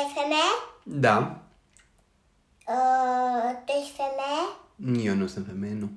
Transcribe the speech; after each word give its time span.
e 0.00 0.12
femeie? 0.20 0.52
Da. 0.84 1.16
Uh, 2.66 3.50
tu 3.64 3.72
ești 3.80 3.96
femeie? 3.96 4.44
Eu 5.06 5.14
nu 5.14 5.26
sunt 5.26 5.46
femeie, 5.46 5.74
nu. 5.74 5.90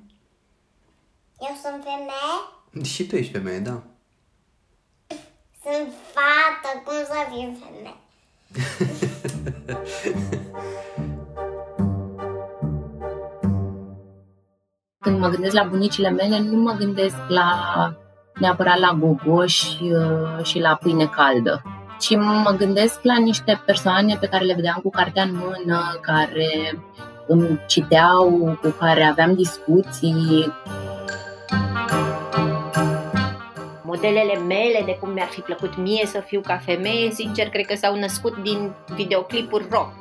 Eu 1.40 1.54
sunt 1.62 1.82
femeie? 1.82 2.34
Și 2.84 3.06
tu 3.06 3.16
ești 3.16 3.32
femeie, 3.32 3.58
da. 3.58 3.82
Sunt 5.62 5.88
fată, 6.12 6.82
cum 6.84 6.94
să 7.04 7.26
fiu 7.30 7.56
femeie? 7.64 7.96
Când 15.04 15.18
mă 15.18 15.28
gândesc 15.28 15.54
la 15.54 15.64
bunicile 15.64 16.10
mele, 16.10 16.38
nu 16.38 16.56
mă 16.56 16.72
gândesc 16.72 17.16
la 17.28 17.48
neapărat 18.34 18.78
la 18.78 18.92
gogoș 18.92 19.80
uh, 19.80 20.44
și 20.44 20.58
la 20.58 20.74
pâine 20.74 21.06
caldă, 21.06 21.62
ci 22.00 22.16
mă 22.16 22.54
gândesc 22.56 22.98
la 23.02 23.18
niște 23.18 23.62
persoane 23.66 24.16
pe 24.20 24.26
care 24.26 24.44
le 24.44 24.54
vedeam 24.54 24.78
cu 24.82 24.90
cartea 24.90 25.22
în 25.22 25.30
mână, 25.32 25.98
care 26.00 26.78
îmi 27.26 27.60
citeau, 27.66 28.58
cu 28.62 28.68
care 28.68 29.02
aveam 29.02 29.34
discuții. 29.34 30.52
Modelele 33.82 34.38
mele 34.46 34.82
de 34.84 34.96
cum 35.00 35.10
mi-ar 35.10 35.28
fi 35.28 35.40
plăcut 35.40 35.76
mie 35.76 36.06
să 36.06 36.22
fiu 36.26 36.40
ca 36.40 36.60
femeie, 36.64 37.10
sincer, 37.10 37.48
cred 37.48 37.66
că 37.66 37.74
s-au 37.74 37.98
născut 37.98 38.36
din 38.42 38.72
videoclipuri 38.94 39.66
rock. 39.70 39.92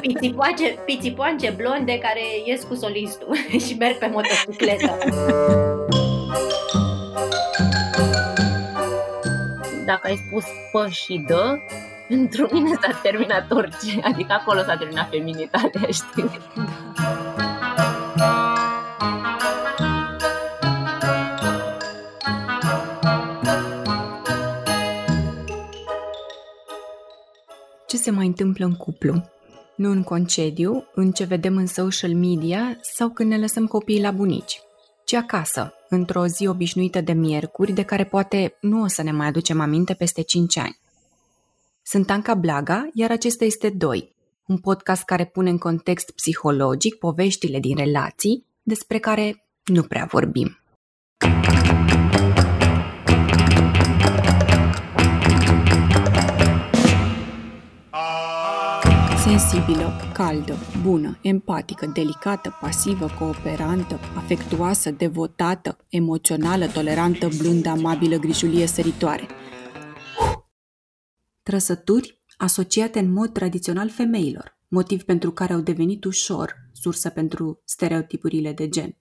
pițipoace, 0.00 0.78
pițipoance 0.84 1.54
blonde 1.56 1.98
care 1.98 2.20
ies 2.44 2.62
cu 2.62 2.74
solistul 2.74 3.36
și 3.66 3.76
merg 3.78 3.98
pe 3.98 4.10
motocicletă. 4.12 4.98
Dacă 9.84 10.06
ai 10.06 10.22
spus 10.26 10.44
pă 10.72 10.88
și 10.88 11.24
dă, 11.26 11.58
pentru 12.08 12.48
mine 12.52 12.78
s-a 12.80 13.00
terminat 13.02 13.50
orice, 13.50 14.00
adică 14.02 14.32
acolo 14.32 14.62
s-a 14.62 14.76
terminat 14.76 15.08
feminitatea, 15.10 15.88
știi? 16.00 16.30
Ce 27.86 27.96
se 27.96 28.10
mai 28.10 28.26
întâmplă 28.26 28.64
în 28.64 28.76
cuplu? 28.76 29.30
Nu 29.76 29.90
în 29.90 30.02
concediu, 30.02 30.86
în 30.94 31.10
ce 31.10 31.24
vedem 31.24 31.56
în 31.56 31.66
social 31.66 32.14
media 32.14 32.78
sau 32.80 33.08
când 33.08 33.30
ne 33.30 33.38
lăsăm 33.38 33.66
copiii 33.66 34.00
la 34.00 34.10
bunici, 34.10 34.60
ci 35.04 35.14
acasă, 35.14 35.74
într-o 35.94 36.26
zi 36.26 36.46
obișnuită 36.46 37.00
de 37.00 37.12
miercuri 37.12 37.72
de 37.72 37.82
care 37.82 38.04
poate 38.04 38.56
nu 38.60 38.82
o 38.82 38.86
să 38.86 39.02
ne 39.02 39.12
mai 39.12 39.26
aducem 39.26 39.60
aminte 39.60 39.94
peste 39.94 40.22
5 40.22 40.56
ani. 40.56 40.78
Sunt 41.82 42.10
Anca 42.10 42.34
Blaga, 42.34 42.88
iar 42.92 43.10
acesta 43.10 43.44
este 43.44 43.70
Doi, 43.70 44.14
un 44.46 44.58
podcast 44.58 45.04
care 45.04 45.24
pune 45.24 45.50
în 45.50 45.58
context 45.58 46.10
psihologic 46.10 46.94
poveștile 46.94 47.60
din 47.60 47.76
relații 47.76 48.46
despre 48.62 48.98
care 48.98 49.46
nu 49.64 49.82
prea 49.82 50.04
vorbim. 50.04 50.58
Sensibilă, 59.38 59.92
caldă, 60.12 60.56
bună, 60.82 61.18
empatică, 61.22 61.86
delicată, 61.86 62.58
pasivă, 62.60 63.06
cooperantă, 63.18 63.98
afectuoasă, 64.16 64.90
devotată, 64.90 65.76
emoțională, 65.88 66.66
tolerantă, 66.66 67.28
blândă, 67.38 67.68
amabilă, 67.68 68.16
grijulie, 68.16 68.66
săritoare. 68.66 69.26
Trăsături 71.42 72.22
asociate 72.36 72.98
în 72.98 73.12
mod 73.12 73.32
tradițional 73.32 73.90
femeilor, 73.90 74.58
motiv 74.68 75.02
pentru 75.02 75.30
care 75.30 75.52
au 75.52 75.60
devenit 75.60 76.04
ușor 76.04 76.54
sursă 76.72 77.10
pentru 77.10 77.62
stereotipurile 77.64 78.52
de 78.52 78.68
gen. 78.68 78.98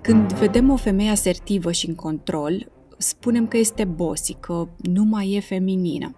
Când 0.00 0.32
vedem 0.32 0.70
o 0.70 0.76
femeie 0.76 1.10
asertivă 1.10 1.72
și 1.72 1.88
în 1.88 1.94
control, 1.94 2.72
spunem 2.98 3.46
că 3.46 3.56
este 3.56 3.84
bossy, 3.84 4.34
că 4.40 4.68
nu 4.76 5.04
mai 5.04 5.32
e 5.32 5.40
feminină. 5.40 6.14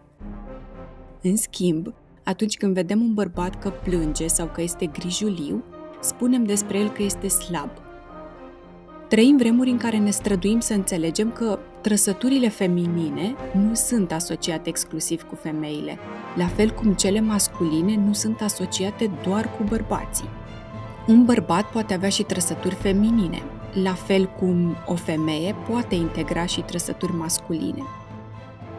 În 1.22 1.36
schimb, 1.36 1.94
atunci 2.24 2.56
când 2.56 2.74
vedem 2.74 3.00
un 3.00 3.14
bărbat 3.14 3.58
că 3.58 3.70
plânge 3.70 4.26
sau 4.26 4.46
că 4.46 4.62
este 4.62 4.86
grijuliu, 4.86 5.64
spunem 6.00 6.44
despre 6.44 6.78
el 6.78 6.88
că 6.88 7.02
este 7.02 7.28
slab. 7.28 7.70
Trăim 9.08 9.36
vremuri 9.36 9.70
în 9.70 9.76
care 9.76 9.98
ne 9.98 10.10
străduim 10.10 10.60
să 10.60 10.72
înțelegem 10.72 11.32
că 11.32 11.58
trăsăturile 11.80 12.48
feminine 12.48 13.34
nu 13.54 13.74
sunt 13.74 14.12
asociate 14.12 14.68
exclusiv 14.68 15.22
cu 15.22 15.34
femeile, 15.34 15.98
la 16.36 16.46
fel 16.46 16.70
cum 16.70 16.92
cele 16.92 17.20
masculine 17.20 17.96
nu 17.96 18.12
sunt 18.12 18.40
asociate 18.40 19.10
doar 19.22 19.56
cu 19.56 19.62
bărbații. 19.68 20.28
Un 21.06 21.24
bărbat 21.24 21.70
poate 21.70 21.94
avea 21.94 22.08
și 22.08 22.22
trăsături 22.22 22.74
feminine, 22.74 23.42
la 23.82 23.94
fel 23.94 24.26
cum 24.26 24.76
o 24.86 24.94
femeie 24.94 25.54
poate 25.68 25.94
integra 25.94 26.46
și 26.46 26.60
trăsături 26.60 27.12
masculine. 27.12 27.82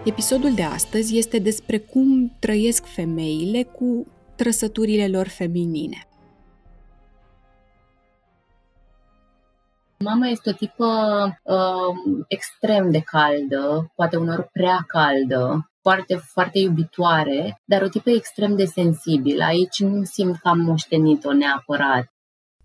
Episodul 0.04 0.54
de 0.54 0.64
astăzi 0.64 1.18
este 1.18 1.40
despre 1.40 1.78
cum 1.78 2.36
trăiesc 2.40 2.86
femeile 2.86 3.64
cu 3.64 4.08
trăsăturile 4.36 5.08
lor 5.08 5.28
feminine. 5.28 6.08
Mama 10.00 10.28
este 10.28 10.50
o 10.50 10.54
tipă 10.54 10.86
uh, 11.44 12.24
extrem 12.28 12.92
de 12.92 13.00
caldă, 13.00 13.92
poate 13.96 14.18
unor 14.18 14.50
prea 14.52 14.84
caldă, 14.88 15.70
foarte, 15.82 16.16
foarte 16.16 16.60
iubitoare, 16.60 17.62
dar 17.66 17.82
o 17.82 17.88
tipă 17.88 18.10
extrem 18.10 18.56
de 18.56 18.66
sensibilă. 18.66 19.44
Aici 19.44 19.80
nu 19.80 20.04
simt 20.04 20.38
că 20.38 20.48
am 20.48 20.60
moștenit-o 20.60 21.34
neapărat. 21.34 22.17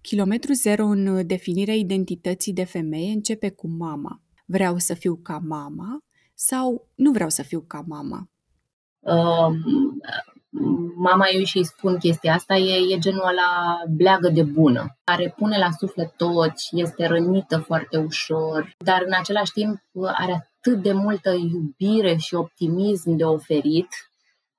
Kilometru 0.02 0.52
zero 0.52 0.84
în 0.84 1.26
definirea 1.26 1.74
identității 1.74 2.52
de 2.52 2.64
femeie 2.64 3.12
începe 3.12 3.50
cu 3.50 3.68
mama. 3.68 4.20
Vreau 4.44 4.78
să 4.78 4.94
fiu 4.94 5.16
ca 5.22 5.40
mama 5.46 5.98
sau 6.34 6.88
nu 6.94 7.10
vreau 7.10 7.28
să 7.28 7.42
fiu 7.42 7.64
ca 7.66 7.84
mama? 7.86 8.28
Uh, 8.98 9.54
mama 10.96 11.26
eu 11.32 11.42
și 11.42 11.62
spun 11.62 11.98
chestia 11.98 12.34
asta, 12.34 12.54
e, 12.54 12.94
e 12.94 12.98
genul 12.98 13.26
ăla 13.26 13.82
bleagă 13.96 14.28
de 14.28 14.42
bună, 14.42 14.98
care 15.04 15.34
pune 15.36 15.58
la 15.58 15.70
suflet 15.70 16.16
toți, 16.16 16.68
este 16.72 17.06
rănită 17.06 17.58
foarte 17.58 17.96
ușor, 17.96 18.74
dar 18.78 19.02
în 19.06 19.12
același 19.18 19.52
timp 19.52 19.78
are 20.02 20.32
atât 20.32 20.82
de 20.82 20.92
multă 20.92 21.30
iubire 21.30 22.16
și 22.16 22.34
optimism 22.34 23.10
de 23.16 23.24
oferit, 23.24 23.88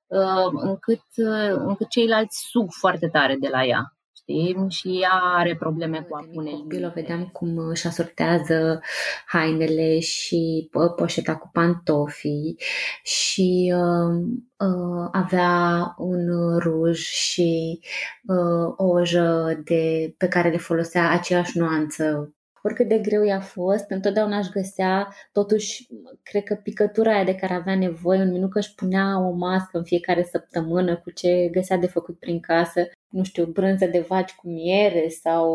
uh, 0.08 0.52
încât, 0.52 1.04
uh, 1.16 1.56
încât 1.56 1.88
ceilalți 1.88 2.46
sug 2.50 2.72
foarte 2.72 3.08
tare 3.08 3.36
de 3.40 3.48
la 3.48 3.66
ea 3.66 3.93
știi? 4.23 4.66
Și 4.69 5.01
ea 5.01 5.22
are 5.38 5.56
probleme 5.56 6.06
cu 6.09 6.16
a 6.16 6.25
pune 6.34 6.51
copil, 6.51 6.85
o 6.85 6.91
vedeam 6.94 7.25
cum 7.25 7.57
își 7.57 7.88
asortează 7.88 8.81
hainele 9.25 10.00
și 10.00 10.69
poșeta 10.95 11.35
cu 11.35 11.50
pantofii 11.53 12.56
și 13.03 13.73
uh, 13.75 14.23
uh, 14.57 15.09
avea 15.12 15.94
un 15.97 16.57
ruj 16.59 17.00
și 17.00 17.79
uh, 18.28 18.73
o 18.75 18.85
ojă 18.85 19.62
de, 19.63 20.13
pe 20.17 20.28
care 20.28 20.50
le 20.50 20.57
folosea 20.57 21.12
aceeași 21.12 21.57
nuanță 21.57 22.33
oricât 22.63 22.88
de 22.88 22.97
greu 23.00 23.24
i-a 23.24 23.40
fost, 23.40 23.90
întotdeauna 23.90 24.38
își 24.38 24.51
găsea, 24.51 25.13
totuși, 25.31 25.88
cred 26.24 26.44
că 26.44 26.56
picătura 26.56 27.13
aia 27.13 27.24
de 27.24 27.35
care 27.35 27.53
avea 27.53 27.75
nevoie, 27.75 28.22
un 28.22 28.31
minut 28.31 28.51
că 28.51 28.59
își 28.59 28.75
punea 28.75 29.19
o 29.19 29.31
mască 29.31 29.78
în 29.78 29.84
fiecare 29.84 30.24
săptămână 30.24 30.97
cu 30.97 31.12
ce 31.12 31.50
găsea 31.51 31.78
de 31.78 31.88
făcut 31.88 32.19
prin 32.19 32.40
casă, 32.40 32.88
nu 33.09 33.24
știu, 33.24 33.46
brânză 33.46 33.85
de 33.85 34.00
vaci 34.00 34.35
cu 34.35 34.47
miere 34.47 35.07
sau 35.07 35.51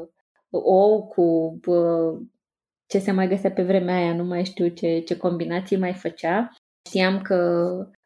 uh, 0.00 0.08
ou 0.62 1.06
cu 1.06 1.58
uh, 1.66 2.20
ce 2.86 2.98
se 2.98 3.10
mai 3.10 3.28
găsea 3.28 3.50
pe 3.50 3.62
vremea 3.62 3.96
aia, 3.96 4.14
nu 4.14 4.24
mai 4.24 4.44
știu 4.44 4.68
ce, 4.68 4.98
ce 4.98 5.16
combinații 5.16 5.76
mai 5.76 5.92
făcea. 5.92 6.50
Știam 6.88 7.20
că 7.20 7.36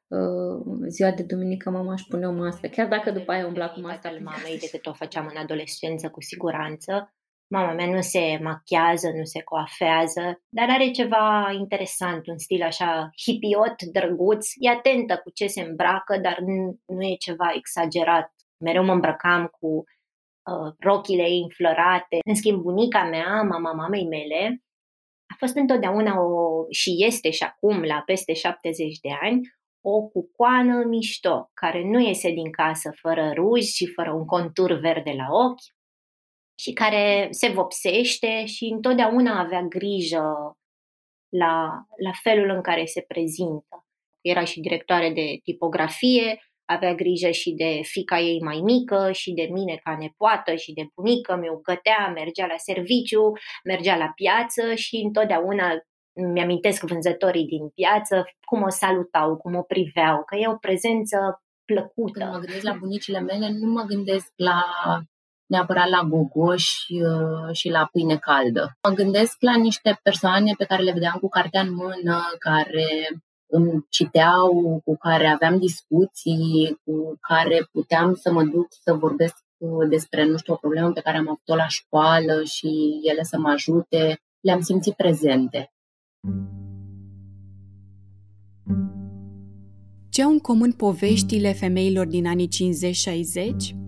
uh, 0.06 0.86
ziua 0.88 1.10
de 1.10 1.22
duminică 1.22 1.70
mama 1.70 1.92
își 1.92 2.06
pune 2.08 2.26
o 2.26 2.32
mască, 2.32 2.66
chiar 2.66 2.88
dacă 2.88 3.10
după 3.10 3.32
aia 3.32 3.46
umbla 3.46 3.70
cu 3.70 3.80
masca 3.80 4.10
lui 4.10 4.22
mamei 4.22 4.58
decât 4.58 4.86
o 4.86 4.92
făceam 4.92 5.26
în 5.30 5.36
adolescență 5.36 6.08
cu 6.08 6.22
siguranță. 6.22 7.15
Mama 7.48 7.72
mea 7.72 7.86
nu 7.86 8.00
se 8.00 8.38
machiază, 8.42 9.10
nu 9.14 9.24
se 9.24 9.42
coafează, 9.42 10.40
dar 10.48 10.70
are 10.70 10.90
ceva 10.90 11.50
interesant, 11.58 12.26
un 12.26 12.38
stil 12.38 12.62
așa 12.62 13.10
hipiot, 13.24 13.82
drăguț, 13.82 14.48
e 14.54 14.68
atentă 14.68 15.20
cu 15.24 15.30
ce 15.30 15.46
se 15.46 15.60
îmbracă, 15.60 16.18
dar 16.18 16.38
nu, 16.38 16.78
nu 16.86 17.02
e 17.02 17.14
ceva 17.18 17.52
exagerat. 17.54 18.32
Mereu 18.64 18.84
mă 18.84 18.92
îmbrăcam 18.92 19.46
cu 19.46 19.66
uh, 19.66 20.74
rochile 20.78 21.22
ei 21.22 21.40
înflorate. 21.42 22.18
În 22.24 22.34
schimb, 22.34 22.60
bunica 22.60 23.04
mea, 23.04 23.42
mama 23.42 23.72
mamei 23.72 24.06
mele, 24.06 24.62
a 25.26 25.34
fost 25.38 25.56
întotdeauna 25.56 26.20
o, 26.20 26.64
și 26.70 26.94
este 26.98 27.30
și 27.30 27.42
acum, 27.42 27.82
la 27.82 28.02
peste 28.06 28.32
70 28.32 28.98
de 28.98 29.08
ani, 29.20 29.40
o 29.80 30.02
cucoană 30.02 30.84
mișto, 30.84 31.50
care 31.54 31.82
nu 31.84 32.00
iese 32.00 32.30
din 32.30 32.50
casă 32.50 32.90
fără 32.94 33.32
ruj 33.34 33.62
și 33.62 33.86
fără 33.86 34.12
un 34.12 34.24
contur 34.24 34.72
verde 34.72 35.10
la 35.10 35.26
ochi, 35.30 35.75
și 36.58 36.72
care 36.72 37.28
se 37.30 37.48
vopsește 37.48 38.44
și 38.44 38.64
întotdeauna 38.64 39.40
avea 39.40 39.62
grijă 39.62 40.56
la, 41.28 41.68
la 42.02 42.10
felul 42.22 42.50
în 42.50 42.62
care 42.62 42.84
se 42.84 43.04
prezintă. 43.08 43.84
Era 44.20 44.44
și 44.44 44.60
directoare 44.60 45.12
de 45.12 45.38
tipografie, 45.42 46.40
avea 46.64 46.94
grijă 46.94 47.30
și 47.30 47.50
de 47.50 47.80
fica 47.82 48.20
ei 48.20 48.40
mai 48.40 48.60
mică 48.64 49.12
și 49.12 49.32
de 49.32 49.48
mine 49.52 49.80
ca 49.82 49.96
nepoată 49.98 50.54
și 50.54 50.72
de 50.72 50.86
bunică, 50.94 51.36
mi-o 51.36 51.56
gătea, 51.56 52.12
mergea 52.14 52.46
la 52.46 52.56
serviciu, 52.56 53.32
mergea 53.64 53.96
la 53.96 54.12
piață 54.14 54.74
și 54.74 54.96
întotdeauna 54.96 55.72
mi-amintesc 56.32 56.84
vânzătorii 56.84 57.46
din 57.46 57.68
piață 57.68 58.24
cum 58.40 58.62
o 58.62 58.68
salutau, 58.68 59.36
cum 59.36 59.54
o 59.54 59.62
priveau, 59.62 60.24
că 60.24 60.36
e 60.36 60.48
o 60.48 60.56
prezență 60.56 61.16
plăcută. 61.64 62.18
Când 62.18 62.32
mă 62.32 62.38
gândesc 62.38 62.62
la 62.62 62.76
bunicile 62.78 63.20
mele, 63.20 63.48
nu 63.48 63.72
mă 63.72 63.82
gândesc 63.82 64.32
la 64.36 64.62
neapărat 65.46 65.88
la 65.88 66.02
gogoș 66.08 66.64
uh, 66.88 67.52
și 67.52 67.68
la 67.68 67.88
pâine 67.92 68.16
caldă. 68.16 68.76
Mă 68.88 68.94
gândesc 68.94 69.36
la 69.40 69.56
niște 69.56 70.00
persoane 70.02 70.52
pe 70.58 70.64
care 70.64 70.82
le 70.82 70.92
vedeam 70.92 71.16
cu 71.20 71.28
cartea 71.28 71.60
în 71.60 71.74
mână, 71.74 72.20
care 72.38 72.86
îmi 73.46 73.86
citeau, 73.88 74.80
cu 74.84 74.96
care 74.96 75.26
aveam 75.26 75.58
discuții, 75.58 76.80
cu 76.84 77.16
care 77.20 77.68
puteam 77.72 78.14
să 78.14 78.32
mă 78.32 78.42
duc 78.42 78.66
să 78.70 78.92
vorbesc 78.92 79.36
despre, 79.88 80.24
nu 80.24 80.36
știu, 80.36 80.52
o 80.52 80.56
problemă 80.56 80.92
pe 80.92 81.00
care 81.00 81.16
am 81.16 81.28
avut-o 81.28 81.54
la 81.54 81.66
școală 81.66 82.42
și 82.44 83.00
ele 83.02 83.22
să 83.22 83.38
mă 83.38 83.48
ajute. 83.48 84.20
Le-am 84.40 84.60
simțit 84.60 84.94
prezente. 84.94 85.70
Ce 90.10 90.22
au 90.22 90.30
în 90.30 90.38
comun 90.38 90.72
poveștile 90.72 91.52
femeilor 91.52 92.06
din 92.06 92.26
anii 92.26 92.48
50-60? 92.48 93.85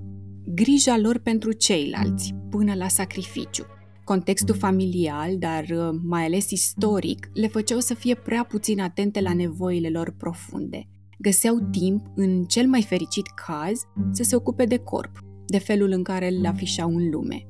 Grija 0.62 0.96
lor 0.96 1.18
pentru 1.18 1.52
ceilalți, 1.52 2.34
până 2.50 2.74
la 2.74 2.88
sacrificiu. 2.88 3.64
Contextul 4.04 4.54
familial, 4.54 5.38
dar 5.38 5.64
uh, 5.70 5.98
mai 6.02 6.24
ales 6.24 6.50
istoric, 6.50 7.30
le 7.34 7.46
făceau 7.46 7.78
să 7.78 7.94
fie 7.94 8.14
prea 8.14 8.44
puțin 8.44 8.80
atente 8.80 9.20
la 9.20 9.34
nevoile 9.34 9.88
lor 9.88 10.14
profunde. 10.16 10.88
Găseau 11.18 11.68
timp, 11.70 12.06
în 12.14 12.44
cel 12.44 12.66
mai 12.66 12.82
fericit 12.82 13.26
caz, 13.46 13.80
să 14.10 14.22
se 14.22 14.36
ocupe 14.36 14.64
de 14.64 14.78
corp, 14.78 15.18
de 15.46 15.58
felul 15.58 15.90
în 15.90 16.02
care 16.02 16.28
îl 16.28 16.46
afișau 16.46 16.96
în 16.96 17.10
lume. 17.10 17.46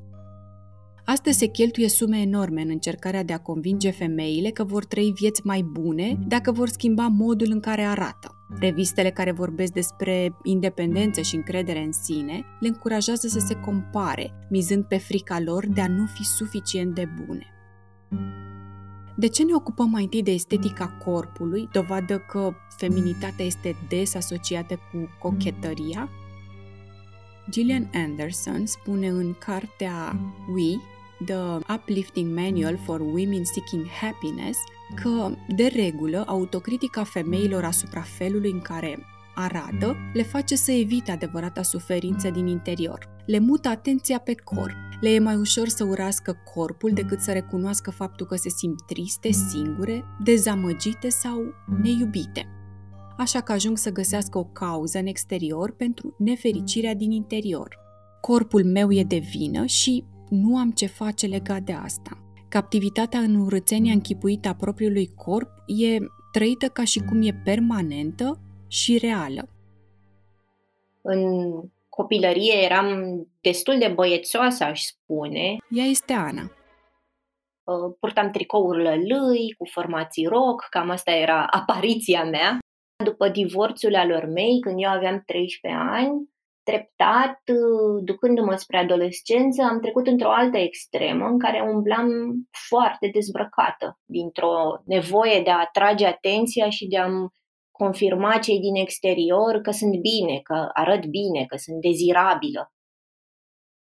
Astăzi 1.05 1.37
se 1.37 1.45
cheltuie 1.45 1.89
sume 1.89 2.17
enorme 2.17 2.61
în 2.61 2.69
încercarea 2.69 3.23
de 3.23 3.33
a 3.33 3.39
convinge 3.39 3.91
femeile 3.91 4.49
că 4.49 4.63
vor 4.63 4.85
trăi 4.85 5.11
vieți 5.15 5.41
mai 5.43 5.61
bune 5.61 6.19
dacă 6.27 6.51
vor 6.51 6.67
schimba 6.67 7.07
modul 7.07 7.47
în 7.51 7.59
care 7.59 7.81
arată. 7.81 8.38
Revistele 8.57 9.11
care 9.11 9.31
vorbesc 9.31 9.71
despre 9.71 10.35
independență 10.43 11.21
și 11.21 11.35
încredere 11.35 11.79
în 11.79 11.91
sine 11.91 12.45
le 12.59 12.67
încurajează 12.67 13.27
să 13.27 13.39
se 13.39 13.55
compare, 13.55 14.33
mizând 14.49 14.83
pe 14.83 14.97
frica 14.97 15.39
lor 15.39 15.67
de 15.67 15.81
a 15.81 15.87
nu 15.87 16.05
fi 16.05 16.23
suficient 16.23 16.95
de 16.95 17.09
bune. 17.25 17.53
De 19.15 19.27
ce 19.27 19.43
ne 19.43 19.53
ocupăm 19.53 19.89
mai 19.89 20.03
întâi 20.03 20.23
de 20.23 20.31
estetica 20.31 20.97
corpului, 21.03 21.69
dovadă 21.71 22.17
că 22.17 22.53
feminitatea 22.77 23.45
este 23.45 23.75
des 23.89 24.15
asociată 24.15 24.75
cu 24.75 25.09
cochetăria? 25.19 26.09
Gillian 27.49 27.89
Anderson 27.93 28.65
spune 28.65 29.07
în 29.07 29.33
cartea 29.33 30.19
We, 30.55 30.75
The 31.25 31.73
Uplifting 31.73 32.37
Manual 32.39 32.77
for 32.77 32.99
Women 32.99 33.43
Seeking 33.43 33.87
Happiness, 34.01 34.57
că, 34.95 35.31
de 35.47 35.71
regulă, 35.75 36.23
autocritica 36.27 37.03
femeilor 37.03 37.63
asupra 37.63 38.01
felului 38.01 38.51
în 38.51 38.59
care 38.59 39.05
arată 39.35 39.95
le 40.13 40.23
face 40.23 40.55
să 40.55 40.71
evite 40.71 41.11
adevărata 41.11 41.61
suferință 41.61 42.29
din 42.29 42.47
interior. 42.47 43.09
Le 43.25 43.39
mută 43.39 43.67
atenția 43.67 44.19
pe 44.19 44.35
corp. 44.35 44.75
Le 45.01 45.09
e 45.09 45.19
mai 45.19 45.35
ușor 45.35 45.67
să 45.67 45.83
urască 45.83 46.37
corpul 46.53 46.91
decât 46.93 47.19
să 47.19 47.31
recunoască 47.31 47.91
faptul 47.91 48.25
că 48.25 48.35
se 48.35 48.49
simt 48.49 48.85
triste, 48.85 49.31
singure, 49.31 50.03
dezamăgite 50.23 51.09
sau 51.09 51.41
neiubite. 51.81 52.47
Așa 53.17 53.41
că 53.41 53.51
ajung 53.51 53.77
să 53.77 53.91
găsească 53.91 54.37
o 54.37 54.43
cauză 54.43 54.97
în 54.97 55.05
exterior 55.05 55.71
pentru 55.71 56.15
nefericirea 56.17 56.95
din 56.95 57.11
interior. 57.11 57.77
Corpul 58.21 58.65
meu 58.65 58.91
e 58.91 59.03
de 59.03 59.17
vină 59.17 59.65
și 59.65 60.03
nu 60.29 60.57
am 60.57 60.71
ce 60.71 60.85
face 60.85 61.25
legat 61.25 61.61
de 61.61 61.73
asta. 61.73 62.23
Captivitatea 62.49 63.19
în 63.19 63.35
urățenia 63.35 63.93
închipuită 63.93 64.47
a 64.47 64.55
propriului 64.55 65.09
corp 65.15 65.49
e 65.67 65.97
trăită 66.31 66.67
ca 66.67 66.83
și 66.83 66.99
cum 66.99 67.21
e 67.21 67.41
permanentă 67.43 68.39
și 68.67 68.97
reală. 68.97 69.49
În 71.01 71.51
copilărie 71.89 72.63
eram 72.63 72.87
destul 73.41 73.77
de 73.77 73.87
băiețoasă, 73.87 74.63
aș 74.63 74.81
spune. 74.81 75.57
Ea 75.69 75.85
este 75.85 76.13
Ana. 76.13 76.51
Purtam 77.99 78.29
tricouri 78.29 78.83
lălâi, 78.83 79.55
cu 79.57 79.65
formații 79.65 80.25
rock, 80.25 80.67
cam 80.69 80.89
asta 80.89 81.11
era 81.11 81.45
apariția 81.59 82.23
mea. 82.23 82.57
După 83.03 83.29
divorțul 83.29 83.95
alor 83.95 84.25
mei, 84.25 84.59
când 84.59 84.75
eu 84.77 84.89
aveam 84.89 85.23
13 85.25 85.81
ani, 85.81 86.29
treptat, 86.69 87.41
uh, 87.47 88.03
ducându-mă 88.03 88.55
spre 88.55 88.77
adolescență, 88.77 89.61
am 89.61 89.79
trecut 89.79 90.07
într-o 90.07 90.31
altă 90.31 90.57
extremă 90.57 91.25
în 91.25 91.39
care 91.39 91.69
umblam 91.73 92.07
foarte 92.69 93.09
dezbrăcată, 93.13 93.99
dintr-o 94.05 94.53
nevoie 94.85 95.41
de 95.41 95.49
a 95.49 95.59
atrage 95.59 96.05
atenția 96.05 96.69
și 96.69 96.87
de 96.87 96.97
a-mi 96.97 97.27
confirma 97.71 98.37
cei 98.37 98.59
din 98.59 98.75
exterior 98.75 99.61
că 99.61 99.71
sunt 99.71 99.95
bine, 100.09 100.39
că 100.43 100.69
arăt 100.73 101.05
bine, 101.05 101.45
că 101.45 101.57
sunt 101.57 101.77
dezirabilă. 101.81 102.71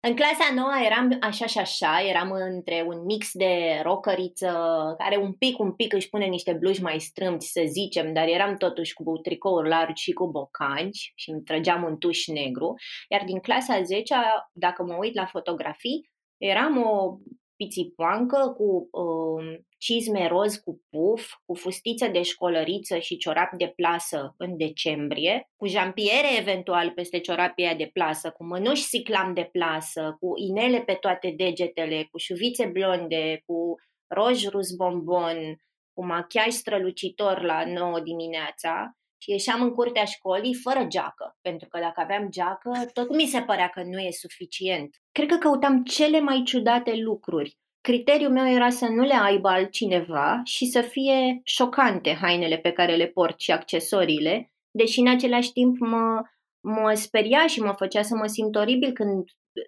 În 0.08 0.16
clasa 0.16 0.54
nouă 0.56 0.74
eram 0.86 1.18
așa 1.22 1.46
și 1.46 1.58
așa, 1.58 2.02
eram 2.10 2.32
între 2.32 2.84
un 2.88 3.06
mix 3.06 3.30
de 3.34 3.80
rockeriță 3.84 4.48
care 4.98 5.18
un 5.18 5.34
pic, 5.34 5.60
un 5.60 5.72
pic 5.74 5.94
își 5.94 6.10
pune 6.10 6.26
niște 6.26 6.54
bluși 6.54 6.82
mai 6.82 7.00
strâmți, 7.00 7.52
să 7.52 7.62
zicem, 7.66 8.14
dar 8.14 8.28
eram 8.28 8.58
totuși 8.58 8.94
cu 8.94 9.18
tricouri 9.18 9.70
largi 9.70 10.04
și 10.04 10.12
cu 10.12 10.32
bocanci 10.32 11.12
și 11.16 11.30
îmi 11.30 11.42
trăgeam 11.42 11.84
un 11.84 11.98
tuș 11.98 12.28
negru. 12.28 12.74
Iar 13.10 13.24
din 13.24 13.40
clasa 13.40 13.82
10 13.82 14.16
dacă 14.54 14.84
mă 14.84 14.96
uit 15.00 15.16
la 15.16 15.26
fotografii, 15.26 16.12
eram 16.38 16.78
o 16.78 17.18
pițipoancă 17.56 18.54
cu 18.58 18.90
uh, 18.92 19.60
cizme 19.78 20.28
roz 20.28 20.56
cu 20.56 20.82
puf, 20.90 21.34
cu 21.46 21.56
fustiță 21.56 22.08
de 22.08 22.22
școlăriță 22.22 22.98
și 22.98 23.18
ciorap 23.18 23.52
de 23.58 23.74
plasă 23.76 24.34
în 24.38 24.58
decembrie, 24.58 25.50
cu 25.56 25.68
jampiere 25.68 26.38
eventual 26.40 26.92
peste 26.92 27.20
ciorapia 27.20 27.76
de 27.76 27.90
plasă, 27.94 28.32
cu 28.32 28.46
mănuși 28.46 28.84
siclam 28.84 29.34
de 29.34 29.50
plasă, 29.52 30.16
cu 30.20 30.28
inele 30.48 30.82
pe 30.82 30.94
toate 30.94 31.34
degetele, 31.38 32.08
cu 32.12 32.18
șuvițe 32.18 32.66
blonde, 32.66 33.42
cu 33.46 33.76
roj 34.08 34.48
rus 34.48 34.76
bombon, 34.76 35.38
cu 35.94 36.06
machiaj 36.06 36.50
strălucitor 36.50 37.42
la 37.42 37.66
9 37.66 38.00
dimineața 38.00 38.96
și 39.26 39.32
ieșeam 39.32 39.62
în 39.62 39.72
curtea 39.72 40.04
școlii 40.04 40.54
fără 40.54 40.86
geacă, 40.88 41.38
pentru 41.42 41.68
că 41.68 41.80
dacă 41.80 42.02
aveam 42.02 42.30
geacă, 42.30 42.72
tot 42.94 43.16
mi 43.16 43.26
se 43.26 43.42
părea 43.42 43.68
că 43.68 43.84
nu 43.84 44.00
e 44.00 44.12
suficient. 44.12 44.96
Cred 45.12 45.28
că 45.28 45.38
căutam 45.38 45.84
cele 45.84 46.20
mai 46.20 46.42
ciudate 46.46 46.96
lucruri. 46.96 47.58
Criteriul 47.82 48.32
meu 48.32 48.48
era 48.48 48.70
să 48.70 48.86
nu 48.86 49.04
le 49.04 49.14
aibă 49.14 49.48
altcineva 49.48 50.42
și 50.44 50.66
să 50.66 50.82
fie 50.82 51.42
șocante 51.44 52.18
hainele 52.22 52.58
pe 52.58 52.72
care 52.72 52.96
le 52.96 53.06
port 53.06 53.40
și 53.40 53.52
accesoriile, 53.52 54.52
deși 54.72 55.00
în 55.00 55.08
același 55.08 55.52
timp 55.52 55.80
mă, 55.80 56.22
mă 56.60 56.94
speria 56.94 57.48
și 57.48 57.60
mă 57.62 57.74
făcea 57.78 58.02
să 58.02 58.16
mă 58.16 58.26
simt 58.26 58.56
oribil 58.56 58.92
când 58.92 59.24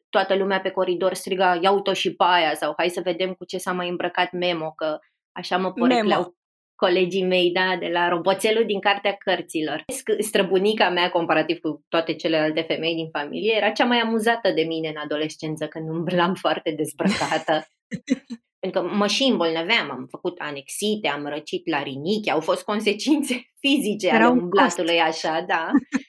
toată 0.10 0.36
lumea 0.36 0.60
pe 0.60 0.70
coridor 0.70 1.14
striga 1.14 1.60
ia 1.62 1.72
uite 1.72 1.94
și 1.94 2.16
pe 2.16 2.24
aia 2.28 2.54
sau 2.54 2.74
hai 2.78 2.90
să 2.90 3.02
vedem 3.02 3.34
cu 3.34 3.46
ce 3.46 3.58
s-a 3.58 3.74
mai 3.74 3.90
îmbrăcat 3.90 4.32
Memo, 4.32 4.72
că 4.72 5.00
așa 5.32 5.58
mă 5.58 5.72
porecleau 5.72 6.37
colegii 6.78 7.24
mei, 7.24 7.52
da, 7.52 7.78
de 7.80 7.88
la 7.88 8.10
roboțelul 8.10 8.66
din 8.66 8.80
cartea 8.80 9.14
cărților. 9.14 9.84
Străbunica 10.20 10.90
mea, 10.90 11.10
comparativ 11.10 11.60
cu 11.60 11.86
toate 11.90 12.14
celelalte 12.14 12.62
femei 12.62 12.96
din 12.96 13.10
familie, 13.10 13.54
era 13.56 13.70
cea 13.70 13.86
mai 13.86 14.00
amuzată 14.00 14.52
de 14.52 14.62
mine 14.62 14.88
în 14.88 14.98
adolescență, 15.04 15.68
când 15.68 15.90
umblam 15.90 16.34
foarte 16.34 16.72
dezbrăcată. 16.72 17.68
Pentru 18.60 18.82
că 18.82 18.88
mă 18.96 19.08
și 19.08 19.24
îmbolnăveam, 19.24 19.92
am 19.92 20.08
făcut 20.10 20.40
anexite, 20.40 21.08
am 21.08 21.26
răcit 21.26 21.70
la 21.70 21.84
rinichi, 21.84 22.32
au 22.32 22.40
fost 22.40 22.64
consecințe 22.64 23.52
fizice 23.60 24.10
ale 24.10 24.28
umblatului 24.28 25.00
așa, 25.00 25.44
da. 25.48 25.70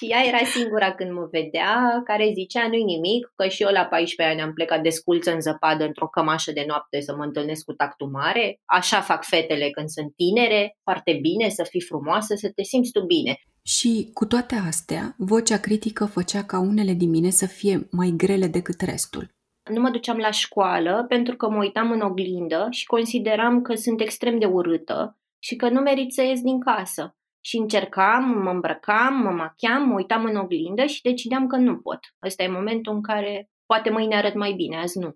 Și 0.00 0.06
ea 0.06 0.26
era 0.26 0.44
singura 0.44 0.94
când 0.94 1.10
mă 1.12 1.28
vedea, 1.30 2.02
care 2.04 2.30
zicea 2.34 2.68
nu-i 2.68 2.84
nimic, 2.84 3.32
că 3.36 3.48
și 3.48 3.62
eu 3.62 3.72
la 3.72 3.84
14 3.84 4.34
ani 4.34 4.46
am 4.46 4.52
plecat 4.52 4.82
de 4.82 4.88
sculță 4.88 5.32
în 5.32 5.40
zăpadă 5.40 5.84
într-o 5.84 6.06
cămașă 6.06 6.52
de 6.52 6.64
noapte 6.66 7.00
să 7.00 7.14
mă 7.16 7.24
întâlnesc 7.24 7.64
cu 7.64 7.72
tactul 7.72 8.08
mare. 8.08 8.60
Așa 8.64 9.00
fac 9.00 9.24
fetele 9.24 9.70
când 9.70 9.88
sunt 9.88 10.14
tinere, 10.16 10.76
foarte 10.82 11.18
bine 11.20 11.48
să 11.48 11.66
fii 11.70 11.80
frumoasă, 11.80 12.34
să 12.34 12.50
te 12.54 12.62
simți 12.62 12.90
tu 12.90 13.00
bine. 13.00 13.40
Și 13.62 14.10
cu 14.14 14.26
toate 14.26 14.54
astea, 14.66 15.14
vocea 15.18 15.58
critică 15.58 16.04
făcea 16.04 16.44
ca 16.44 16.58
unele 16.58 16.92
din 16.92 17.10
mine 17.10 17.30
să 17.30 17.46
fie 17.46 17.88
mai 17.90 18.12
grele 18.16 18.46
decât 18.46 18.80
restul. 18.80 19.28
Nu 19.70 19.80
mă 19.80 19.90
duceam 19.90 20.16
la 20.16 20.30
școală 20.30 21.04
pentru 21.08 21.36
că 21.36 21.50
mă 21.50 21.58
uitam 21.58 21.90
în 21.90 22.00
oglindă 22.00 22.66
și 22.70 22.86
consideram 22.86 23.62
că 23.62 23.74
sunt 23.74 24.00
extrem 24.00 24.38
de 24.38 24.46
urâtă 24.46 25.18
și 25.38 25.56
că 25.56 25.68
nu 25.68 25.80
merit 25.80 26.12
să 26.12 26.22
ies 26.22 26.40
din 26.40 26.60
casă 26.60 27.14
și 27.40 27.56
încercam, 27.56 28.24
mă 28.42 28.50
îmbrăcam, 28.50 29.14
mă 29.14 29.30
machiam, 29.30 29.88
mă 29.88 29.94
uitam 29.94 30.24
în 30.24 30.36
oglindă 30.36 30.86
și 30.86 31.02
decideam 31.02 31.46
că 31.46 31.56
nu 31.56 31.78
pot. 31.78 31.98
Ăsta 32.26 32.42
e 32.42 32.48
momentul 32.48 32.94
în 32.94 33.02
care 33.02 33.50
poate 33.66 33.90
mâine 33.90 34.16
arăt 34.16 34.34
mai 34.34 34.52
bine, 34.52 34.76
azi 34.76 34.98
nu. 34.98 35.12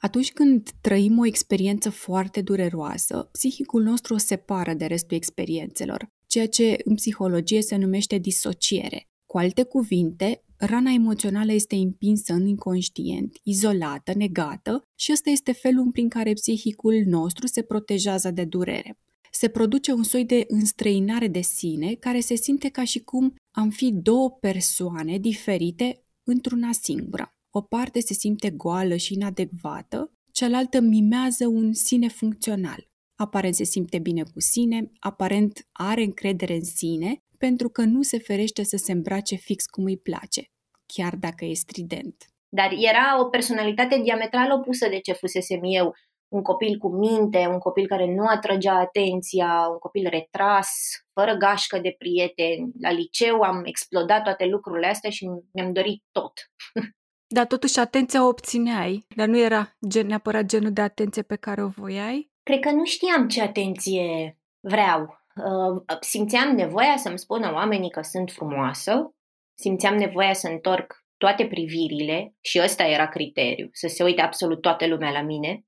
Atunci 0.00 0.32
când 0.32 0.68
trăim 0.80 1.18
o 1.18 1.26
experiență 1.26 1.90
foarte 1.90 2.42
dureroasă, 2.42 3.28
psihicul 3.32 3.82
nostru 3.82 4.14
o 4.14 4.18
separă 4.18 4.74
de 4.74 4.86
restul 4.86 5.16
experiențelor, 5.16 6.08
ceea 6.26 6.48
ce 6.48 6.76
în 6.84 6.94
psihologie 6.94 7.62
se 7.62 7.76
numește 7.76 8.18
disociere. 8.18 9.08
Cu 9.26 9.38
alte 9.38 9.62
cuvinte, 9.62 10.42
rana 10.56 10.90
emoțională 10.90 11.52
este 11.52 11.76
împinsă 11.76 12.32
în 12.32 12.46
inconștient, 12.46 13.36
izolată, 13.42 14.12
negată 14.14 14.82
și 14.94 15.12
ăsta 15.12 15.30
este 15.30 15.52
felul 15.52 15.90
prin 15.92 16.08
care 16.08 16.32
psihicul 16.32 17.02
nostru 17.06 17.46
se 17.46 17.62
protejează 17.62 18.30
de 18.30 18.44
durere. 18.44 18.98
Se 19.40 19.48
produce 19.48 19.92
un 19.92 20.02
soi 20.02 20.24
de 20.24 20.44
înstrăinare 20.48 21.28
de 21.28 21.40
sine 21.40 21.94
care 21.94 22.20
se 22.20 22.34
simte 22.34 22.68
ca 22.68 22.84
și 22.84 22.98
cum 22.98 23.34
am 23.50 23.70
fi 23.70 23.92
două 23.92 24.30
persoane 24.30 25.18
diferite 25.18 26.04
într-una 26.22 26.72
singură. 26.72 27.34
O 27.50 27.60
parte 27.60 28.00
se 28.00 28.14
simte 28.14 28.50
goală 28.50 28.96
și 28.96 29.12
inadecvată, 29.12 30.12
cealaltă 30.32 30.80
mimează 30.80 31.46
un 31.46 31.72
sine 31.72 32.08
funcțional. 32.08 32.88
Aparent 33.14 33.54
se 33.54 33.64
simte 33.64 33.98
bine 33.98 34.22
cu 34.22 34.40
sine, 34.40 34.90
aparent 34.98 35.68
are 35.72 36.02
încredere 36.02 36.54
în 36.54 36.64
sine, 36.64 37.22
pentru 37.36 37.68
că 37.68 37.84
nu 37.84 38.02
se 38.02 38.18
ferește 38.18 38.62
să 38.62 38.76
se 38.76 38.92
îmbrace 38.92 39.34
fix 39.34 39.66
cum 39.66 39.84
îi 39.84 39.98
place, 39.98 40.50
chiar 40.86 41.16
dacă 41.16 41.44
e 41.44 41.54
strident. 41.54 42.24
Dar 42.48 42.72
era 42.72 43.20
o 43.20 43.24
personalitate 43.24 44.00
diametral 44.02 44.52
opusă 44.52 44.88
de 44.88 44.98
ce 44.98 45.12
fusesem 45.12 45.60
eu. 45.62 45.94
Un 46.28 46.42
copil 46.42 46.78
cu 46.78 46.88
minte, 46.88 47.46
un 47.46 47.58
copil 47.58 47.86
care 47.86 48.14
nu 48.14 48.24
atrăgea 48.26 48.74
atenția, 48.74 49.66
un 49.70 49.78
copil 49.78 50.06
retras, 50.10 50.68
fără 51.12 51.34
gașcă 51.34 51.78
de 51.78 51.94
prieteni. 51.98 52.72
La 52.80 52.90
liceu 52.90 53.40
am 53.40 53.64
explodat 53.64 54.22
toate 54.22 54.44
lucrurile 54.44 54.86
astea 54.86 55.10
și 55.10 55.28
mi-am 55.52 55.72
dorit 55.72 56.04
tot. 56.12 56.32
Dar 57.34 57.46
totuși 57.46 57.78
atenția 57.78 58.24
o 58.24 58.28
obțineai, 58.28 59.06
dar 59.16 59.26
nu 59.26 59.38
era 59.38 59.76
gen, 59.88 60.06
neapărat 60.06 60.44
genul 60.44 60.72
de 60.72 60.80
atenție 60.80 61.22
pe 61.22 61.36
care 61.36 61.62
o 61.62 61.68
voiai? 61.68 62.30
Cred 62.42 62.60
că 62.60 62.70
nu 62.70 62.84
știam 62.84 63.28
ce 63.28 63.42
atenție 63.42 64.38
vreau. 64.60 65.00
Uh, 65.00 65.96
simțeam 66.00 66.54
nevoia 66.54 66.96
să-mi 66.96 67.18
spună 67.18 67.52
oamenii 67.52 67.90
că 67.90 68.02
sunt 68.02 68.30
frumoasă, 68.30 69.14
simțeam 69.54 69.96
nevoia 69.96 70.32
să 70.32 70.48
întorc 70.48 71.04
toate 71.16 71.46
privirile 71.46 72.34
și 72.40 72.60
ăsta 72.62 72.84
era 72.84 73.08
criteriu, 73.08 73.68
să 73.72 73.86
se 73.86 74.04
uite 74.04 74.20
absolut 74.20 74.60
toată 74.60 74.86
lumea 74.86 75.10
la 75.10 75.22
mine, 75.22 75.64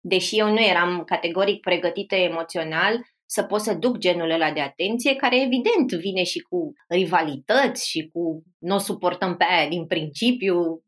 deși 0.00 0.38
eu 0.38 0.48
nu 0.48 0.60
eram 0.60 1.04
categoric 1.04 1.60
pregătită 1.60 2.14
emoțional 2.14 3.00
să 3.26 3.42
pot 3.42 3.60
să 3.60 3.74
duc 3.74 3.96
genul 3.96 4.30
ăla 4.30 4.52
de 4.52 4.60
atenție, 4.60 5.16
care 5.16 5.42
evident 5.42 5.92
vine 5.92 6.22
și 6.22 6.38
cu 6.38 6.72
rivalități 6.88 7.88
și 7.88 8.10
cu 8.12 8.42
nu 8.58 8.74
o 8.74 8.78
suportăm 8.78 9.36
pe 9.36 9.44
aia 9.48 9.68
din 9.68 9.86
principiu. 9.86 10.84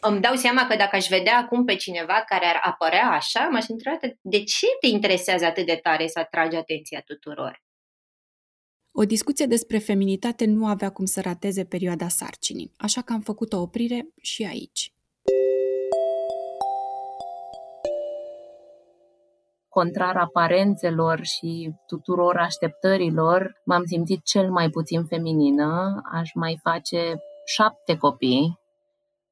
Îmi 0.00 0.20
dau 0.20 0.34
seama 0.34 0.66
că 0.66 0.76
dacă 0.76 0.96
aș 0.96 1.06
vedea 1.06 1.38
acum 1.38 1.64
pe 1.64 1.76
cineva 1.76 2.24
care 2.26 2.46
ar 2.46 2.60
apărea 2.62 3.10
așa, 3.10 3.48
m-aș 3.48 3.64
întreba 3.68 3.98
de 4.20 4.42
ce 4.42 4.66
te 4.80 4.86
interesează 4.86 5.44
atât 5.44 5.66
de 5.66 5.78
tare 5.82 6.06
să 6.06 6.18
atragi 6.18 6.56
atenția 6.56 7.00
tuturor? 7.00 7.62
O 8.96 9.04
discuție 9.04 9.46
despre 9.46 9.78
feminitate 9.78 10.44
nu 10.44 10.66
avea 10.66 10.90
cum 10.90 11.04
să 11.04 11.20
rateze 11.20 11.64
perioada 11.64 12.08
sarcinii, 12.08 12.72
așa 12.76 13.02
că 13.02 13.12
am 13.12 13.20
făcut 13.20 13.52
o 13.52 13.60
oprire 13.60 14.08
și 14.20 14.44
aici. 14.44 14.92
Contrar 19.74 20.16
aparențelor 20.16 21.20
și 21.24 21.72
tuturor 21.86 22.36
așteptărilor, 22.36 23.60
m-am 23.64 23.84
simțit 23.84 24.24
cel 24.24 24.50
mai 24.50 24.68
puțin 24.70 25.04
feminină. 25.04 26.00
Aș 26.12 26.30
mai 26.34 26.58
face 26.62 27.16
șapte 27.44 27.96
copii, 27.96 28.58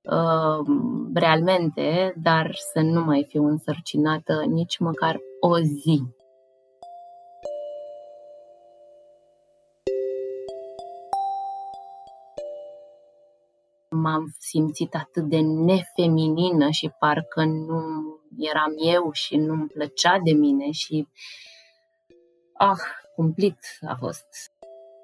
uh, 0.03 0.67
realmente, 1.15 2.15
dar 2.23 2.55
să 2.73 2.81
nu 2.81 3.05
mai 3.05 3.27
fiu 3.29 3.45
însărcinată 3.45 4.45
nici 4.49 4.79
măcar 4.79 5.19
o 5.41 5.59
zi. 5.59 6.03
m-am 13.95 14.35
simțit 14.39 14.95
atât 14.95 15.29
de 15.29 15.41
nefeminină 15.41 16.71
și 16.71 16.93
parcă 16.99 17.45
nu 17.45 17.83
eram 18.39 18.73
eu 18.77 19.11
și 19.13 19.37
nu-mi 19.37 19.67
plăcea 19.67 20.19
de 20.25 20.33
mine 20.33 20.71
și 20.71 21.09
ah, 22.53 22.81
cumplit 23.15 23.59
a 23.89 23.95
fost. 23.99 24.27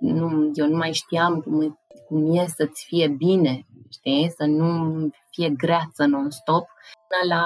Nu, 0.00 0.50
eu 0.54 0.66
nu 0.66 0.76
mai 0.76 0.92
știam 0.92 1.40
cum, 1.40 1.80
cum 2.06 2.36
e 2.36 2.46
să-ți 2.46 2.84
fie 2.86 3.08
bine, 3.08 3.66
știi? 3.90 4.32
Să 4.36 4.44
nu 4.44 5.10
fie 5.30 5.50
greață 5.50 6.04
non-stop. 6.06 6.66
Până 7.08 7.34
la 7.34 7.44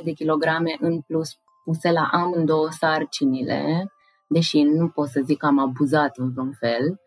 25-26 0.00 0.04
de 0.04 0.12
kilograme 0.12 0.76
în 0.80 1.00
plus 1.00 1.30
puse 1.64 1.90
la 1.90 2.08
amândouă 2.12 2.68
sarcinile, 2.70 3.92
deși 4.28 4.62
nu 4.62 4.88
pot 4.88 5.08
să 5.08 5.20
zic 5.24 5.38
că 5.38 5.46
am 5.46 5.58
abuzat 5.58 6.16
în 6.16 6.32
vreun 6.32 6.52
fel, 6.52 7.00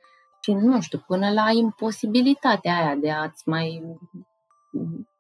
și 0.46 0.52
nu 0.54 0.82
știu, 0.82 1.04
până 1.08 1.32
la 1.32 1.52
imposibilitatea 1.52 2.76
aia 2.76 2.96
de 2.96 3.12
a-ți 3.12 3.50
mai 3.50 3.98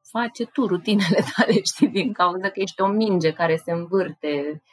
face 0.09 0.45
tu 0.45 0.67
rutinele 0.67 1.23
tale, 1.35 1.61
știi, 1.63 1.87
din 1.87 2.13
cauza 2.13 2.49
că 2.49 2.59
ești 2.59 2.81
o 2.81 2.87
minge 2.87 3.31
care 3.31 3.61
se 3.65 3.71
învârte 3.71 4.63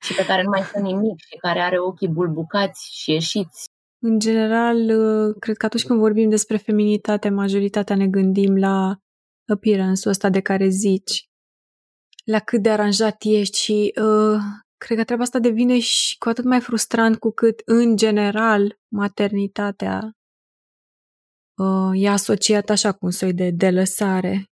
și 0.00 0.14
pe 0.14 0.24
care 0.24 0.42
nu 0.42 0.48
mai 0.48 0.62
stă 0.62 0.78
nimic 0.78 1.18
și 1.18 1.36
care 1.36 1.60
are 1.60 1.78
ochii 1.78 2.08
bulbucați 2.08 2.88
și 2.92 3.10
ieșiți. 3.10 3.64
În 4.02 4.18
general, 4.18 4.78
cred 5.38 5.56
că 5.56 5.66
atunci 5.66 5.84
când 5.84 5.98
vorbim 5.98 6.28
despre 6.28 6.56
feminitate, 6.56 7.28
majoritatea 7.28 7.96
ne 7.96 8.06
gândim 8.06 8.56
la 8.56 8.96
appearance-ul 9.46 10.10
ăsta 10.10 10.28
de 10.28 10.40
care 10.40 10.68
zici, 10.68 11.28
la 12.24 12.38
cât 12.38 12.62
de 12.62 12.70
aranjat 12.70 13.16
ești 13.18 13.58
și 13.58 13.92
uh, 14.02 14.40
cred 14.76 14.98
că 14.98 15.04
treaba 15.04 15.22
asta 15.22 15.38
devine 15.38 15.78
și 15.78 16.18
cu 16.18 16.28
atât 16.28 16.44
mai 16.44 16.60
frustrant 16.60 17.18
cu 17.18 17.30
cât, 17.30 17.62
în 17.64 17.96
general, 17.96 18.78
maternitatea 18.88 20.12
uh, 21.62 21.90
e 22.02 22.08
asociată 22.08 22.72
așa 22.72 22.92
cu 22.92 23.04
un 23.04 23.10
soi 23.10 23.32
de 23.32 23.50
delăsare. 23.50 24.44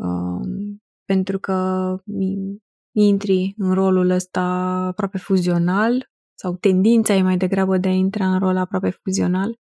Uh, 0.00 0.76
pentru 1.04 1.38
că 1.38 1.96
intri 2.96 3.54
în 3.56 3.74
rolul 3.74 4.10
ăsta 4.10 4.42
aproape 4.86 5.18
fuzional 5.18 6.10
sau 6.34 6.56
tendința 6.56 7.14
e 7.14 7.22
mai 7.22 7.36
degrabă 7.36 7.76
de 7.76 7.88
a 7.88 7.92
intra 7.92 8.32
în 8.32 8.38
rol 8.38 8.56
aproape 8.56 8.90
fuzional 8.90 9.56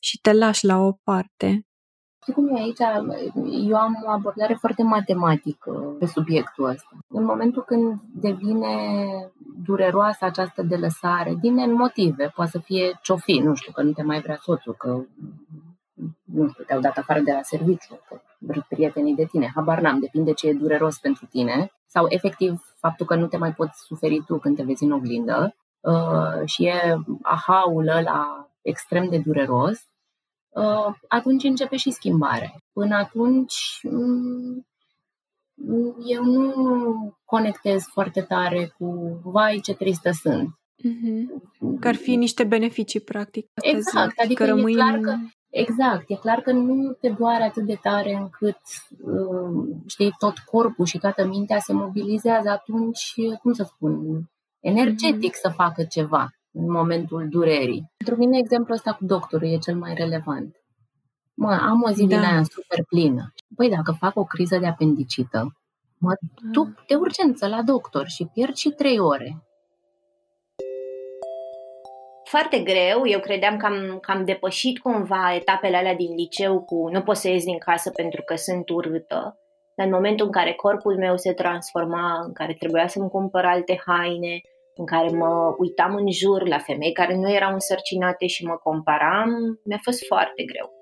și 0.00 0.20
te 0.20 0.32
lași 0.32 0.66
la 0.66 0.78
o 0.78 0.92
parte 1.02 1.66
Știi 2.22 2.34
cum 2.34 2.56
e 2.56 2.60
aici? 2.60 2.78
Eu 3.68 3.76
am 3.76 4.02
o 4.06 4.10
abordare 4.10 4.54
foarte 4.54 4.82
matematică 4.82 5.70
pe 5.98 6.06
subiectul 6.06 6.64
ăsta. 6.64 6.90
În 7.08 7.24
momentul 7.24 7.62
când 7.62 8.00
devine 8.14 8.76
dureroasă 9.64 10.24
această 10.24 10.62
delăsare, 10.62 11.34
din 11.40 11.72
motive, 11.72 12.32
poate 12.34 12.50
să 12.50 12.58
fie 12.58 12.98
ce 13.02 13.14
nu 13.42 13.54
știu, 13.54 13.72
că 13.72 13.82
nu 13.82 13.92
te 13.92 14.02
mai 14.02 14.20
vrea 14.20 14.38
soțul, 14.40 14.74
că 14.78 15.04
nu 16.24 16.48
știu, 16.48 16.64
te-au 16.64 16.80
dat 16.80 16.98
afară 16.98 17.20
de 17.20 17.32
la 17.32 17.42
serviciu, 17.42 18.00
că 18.08 18.20
prietenii 18.68 19.14
de 19.14 19.24
tine, 19.24 19.52
habar 19.54 19.80
n-am, 19.80 20.00
depinde 20.00 20.32
ce 20.32 20.48
e 20.48 20.52
dureros 20.52 20.98
pentru 20.98 21.26
tine, 21.26 21.72
sau 21.86 22.06
efectiv 22.08 22.74
faptul 22.80 23.06
că 23.06 23.14
nu 23.14 23.26
te 23.26 23.36
mai 23.36 23.52
poți 23.52 23.84
suferi 23.86 24.24
tu 24.26 24.38
când 24.38 24.56
te 24.56 24.62
vezi 24.62 24.84
în 24.84 24.92
oglindă 24.92 25.54
uh, 25.80 26.44
și 26.44 26.64
e 26.64 26.96
ahaul 27.22 27.88
ăla 27.88 28.48
extrem 28.62 29.08
de 29.08 29.18
dureros, 29.18 29.92
Uh, 30.52 30.94
atunci 31.08 31.44
începe 31.44 31.76
și 31.76 31.90
schimbarea. 31.90 32.54
Până 32.72 32.94
atunci, 32.94 33.80
mm, 33.82 34.66
eu 36.06 36.24
nu 36.24 37.16
conectez 37.24 37.82
foarte 37.82 38.20
tare 38.20 38.74
cu 38.78 39.20
vai 39.24 39.60
ce 39.62 39.74
tristă 39.74 40.10
sunt. 40.10 40.48
Mm-hmm. 40.48 41.80
Că 41.80 41.88
ar 41.88 41.94
fi 41.94 42.16
niște 42.16 42.44
beneficii, 42.44 43.00
practic. 43.00 43.46
Exact, 43.54 44.10
zic, 44.10 44.20
adică 44.20 44.44
că 44.44 44.50
rămâi... 44.50 44.72
e 44.72 44.74
clar 44.74 44.98
că, 44.98 45.16
exact, 45.52 46.10
e 46.10 46.14
clar 46.14 46.40
că 46.40 46.52
nu 46.52 46.92
te 46.92 47.08
doare 47.08 47.42
atât 47.42 47.64
de 47.64 47.78
tare 47.82 48.14
încât, 48.14 48.58
uh, 49.04 49.76
știi, 49.86 50.14
tot 50.18 50.38
corpul 50.38 50.84
și 50.84 50.98
toată 50.98 51.26
mintea 51.26 51.58
se 51.58 51.72
mobilizează 51.72 52.48
atunci, 52.48 53.14
cum 53.42 53.52
să 53.52 53.62
spun, 53.62 54.22
energetic 54.60 55.30
mm-hmm. 55.30 55.42
să 55.42 55.48
facă 55.48 55.84
ceva 55.84 56.30
în 56.52 56.70
momentul 56.70 57.28
durerii. 57.28 57.90
Pentru 57.96 58.16
mine, 58.16 58.38
exemplul 58.38 58.76
ăsta 58.76 58.92
cu 58.92 59.04
doctorul 59.04 59.48
e 59.48 59.58
cel 59.58 59.76
mai 59.76 59.94
relevant. 59.94 60.56
Mă, 61.34 61.52
am 61.52 61.82
o 61.82 61.90
zi 61.90 62.06
da. 62.06 62.16
din 62.16 62.24
aia 62.24 62.42
super 62.42 62.84
plină. 62.88 63.32
Păi 63.56 63.68
dacă 63.68 63.92
fac 63.92 64.16
o 64.16 64.24
criză 64.24 64.58
de 64.58 64.66
apendicită, 64.66 65.56
mă 65.98 66.12
duc 66.52 66.68
ah. 66.68 66.84
de 66.86 66.94
urgență 66.94 67.46
la 67.46 67.62
doctor 67.62 68.06
și 68.06 68.28
pierd 68.32 68.54
și 68.54 68.70
trei 68.70 68.98
ore. 68.98 69.42
Foarte 72.34 72.58
greu, 72.58 73.06
eu 73.06 73.20
credeam 73.20 73.56
că 73.56 73.66
am, 73.66 73.98
că 74.00 74.10
am 74.10 74.24
depășit 74.24 74.78
cumva 74.78 75.34
etapele 75.34 75.76
alea 75.76 75.94
din 75.94 76.14
liceu 76.14 76.62
cu 76.62 76.88
nu 76.88 77.02
pot 77.02 77.16
să 77.16 77.28
ies 77.28 77.44
din 77.44 77.58
casă 77.58 77.90
pentru 77.90 78.22
că 78.22 78.34
sunt 78.34 78.68
urâtă. 78.68 79.38
Dar 79.74 79.86
în 79.86 79.92
momentul 79.92 80.26
în 80.26 80.32
care 80.32 80.52
corpul 80.52 80.96
meu 80.96 81.16
se 81.16 81.32
transforma, 81.32 82.22
în 82.26 82.32
care 82.32 82.52
trebuia 82.52 82.88
să-mi 82.88 83.08
cumpăr 83.08 83.44
alte 83.44 83.82
haine, 83.86 84.40
în 84.74 84.86
care 84.86 85.08
mă 85.08 85.54
uitam 85.58 85.94
în 85.94 86.10
jur 86.10 86.48
la 86.48 86.58
femei 86.58 86.92
care 86.92 87.16
nu 87.16 87.32
erau 87.32 87.52
însărcinate 87.52 88.26
și 88.26 88.44
mă 88.44 88.54
comparam, 88.54 89.60
mi-a 89.64 89.80
fost 89.82 90.06
foarte 90.06 90.42
greu. 90.44 90.72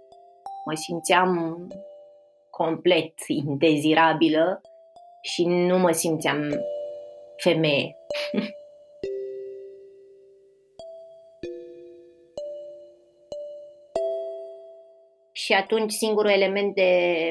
Mă 0.65 0.75
simțeam 0.75 1.67
complet 2.51 3.15
indezirabilă 3.27 4.61
și 5.23 5.45
nu 5.47 5.79
mă 5.79 5.91
simțeam 5.91 6.49
femeie. 7.37 7.97
și 15.51 15.57
atunci 15.57 15.93
singurul 15.93 16.31
element 16.31 16.75
de 16.75 16.91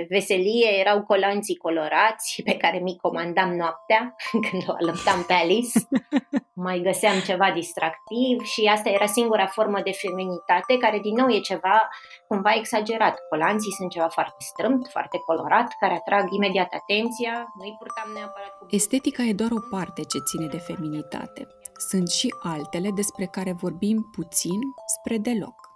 veselie 0.10 0.70
erau 0.80 1.04
colanții 1.04 1.56
colorați 1.56 2.42
pe 2.44 2.56
care 2.58 2.78
mi 2.78 2.98
comandam 3.02 3.50
noaptea 3.62 4.16
când 4.50 4.64
o 4.68 4.74
alăptam 4.82 5.24
pe 5.28 5.34
Alice. 5.34 5.80
Mai 6.68 6.80
găseam 6.80 7.20
ceva 7.20 7.52
distractiv 7.52 8.36
și 8.44 8.62
asta 8.76 8.90
era 8.90 9.06
singura 9.06 9.46
formă 9.46 9.80
de 9.84 9.92
feminitate 9.92 10.78
care 10.78 11.00
din 11.00 11.14
nou 11.14 11.30
e 11.30 11.40
ceva 11.40 11.90
cumva 12.28 12.52
exagerat. 12.56 13.16
Colanții 13.30 13.72
sunt 13.72 13.90
ceva 13.90 14.08
foarte 14.08 14.44
strâmt, 14.52 14.88
foarte 14.92 15.18
colorat, 15.18 15.68
care 15.80 15.94
atrag 15.94 16.26
imediat 16.32 16.72
atenția. 16.82 17.34
Nu-i 17.60 17.76
purtam 17.80 18.10
neapărat 18.14 18.52
cu... 18.58 18.66
Estetica 18.70 19.24
e 19.24 19.34
doar 19.34 19.52
o 19.52 19.62
parte 19.76 20.02
ce 20.12 20.20
ține 20.30 20.48
de 20.48 20.58
feminitate. 20.58 21.48
Sunt 21.90 22.10
și 22.10 22.28
altele 22.44 22.90
despre 22.96 23.26
care 23.26 23.52
vorbim 23.54 23.98
puțin 24.16 24.60
spre 24.96 25.18
deloc. 25.18 25.69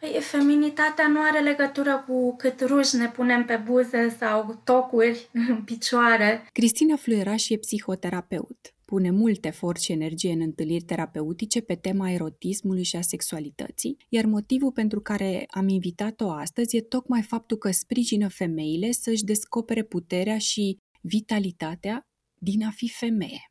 Păi, 0.00 0.20
feminitatea 0.20 1.08
nu 1.08 1.20
are 1.22 1.40
legătură 1.40 2.04
cu 2.06 2.36
cât 2.36 2.60
ruj 2.60 2.90
ne 2.90 3.08
punem 3.08 3.44
pe 3.44 3.56
buze 3.56 4.16
sau 4.18 4.60
tocuri 4.64 5.28
în 5.48 5.64
picioare. 5.64 6.46
Cristina 6.52 6.96
Fluieraș 6.96 7.48
e 7.48 7.56
psihoterapeut. 7.56 8.74
Pune 8.84 9.10
mult 9.10 9.44
efort 9.44 9.80
și 9.80 9.92
energie 9.92 10.32
în 10.32 10.40
întâlniri 10.40 10.84
terapeutice 10.84 11.60
pe 11.60 11.74
tema 11.74 12.10
erotismului 12.10 12.82
și 12.82 12.96
a 12.96 13.00
sexualității, 13.00 13.96
iar 14.08 14.24
motivul 14.24 14.72
pentru 14.72 15.00
care 15.00 15.46
am 15.50 15.68
invitat-o 15.68 16.30
astăzi 16.30 16.76
e 16.76 16.80
tocmai 16.80 17.22
faptul 17.22 17.56
că 17.56 17.70
sprijină 17.70 18.28
femeile 18.28 18.90
să-și 18.90 19.24
descopere 19.24 19.82
puterea 19.82 20.38
și 20.38 20.76
vitalitatea 21.00 22.00
din 22.34 22.64
a 22.64 22.70
fi 22.70 22.88
femeie. 22.88 23.44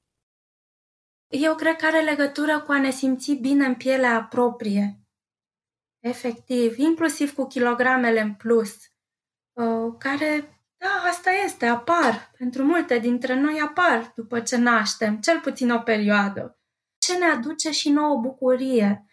Eu 1.29 1.55
cred 1.55 1.75
că 1.75 1.85
are 1.85 2.01
legătură 2.03 2.59
cu 2.59 2.71
a 2.71 2.79
ne 2.79 2.91
simți 2.91 3.33
bine 3.33 3.65
în 3.65 3.75
pielea 3.75 4.27
proprie, 4.29 4.98
Efectiv, 5.99 6.77
inclusiv 6.77 7.33
cu 7.33 7.47
kilogramele 7.47 8.21
în 8.21 8.33
plus, 8.33 8.75
uh, 9.53 9.95
care, 9.97 10.61
da, 10.77 11.09
asta 11.09 11.31
este, 11.31 11.65
apar. 11.65 12.31
Pentru 12.37 12.63
multe 12.63 12.97
dintre 12.99 13.33
noi 13.33 13.59
apar 13.59 14.11
după 14.15 14.39
ce 14.39 14.57
naștem, 14.57 15.17
cel 15.17 15.39
puțin 15.39 15.71
o 15.71 15.79
perioadă. 15.79 16.59
Ce 16.97 17.17
ne 17.17 17.25
aduce 17.25 17.71
și 17.71 17.89
nouă 17.89 18.17
bucurie. 18.17 19.05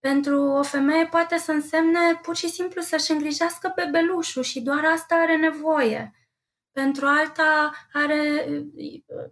Pentru 0.00 0.40
o 0.42 0.62
femeie 0.62 1.06
poate 1.06 1.36
să 1.36 1.52
însemne 1.52 2.14
pur 2.22 2.36
și 2.36 2.48
simplu 2.48 2.80
să-și 2.80 3.10
îngrijească 3.10 3.72
bebelușul 3.74 4.42
și 4.42 4.60
doar 4.60 4.84
asta 4.84 5.14
are 5.14 5.36
nevoie. 5.36 6.12
Pentru 6.72 7.06
alta 7.06 7.72
are, 7.92 8.46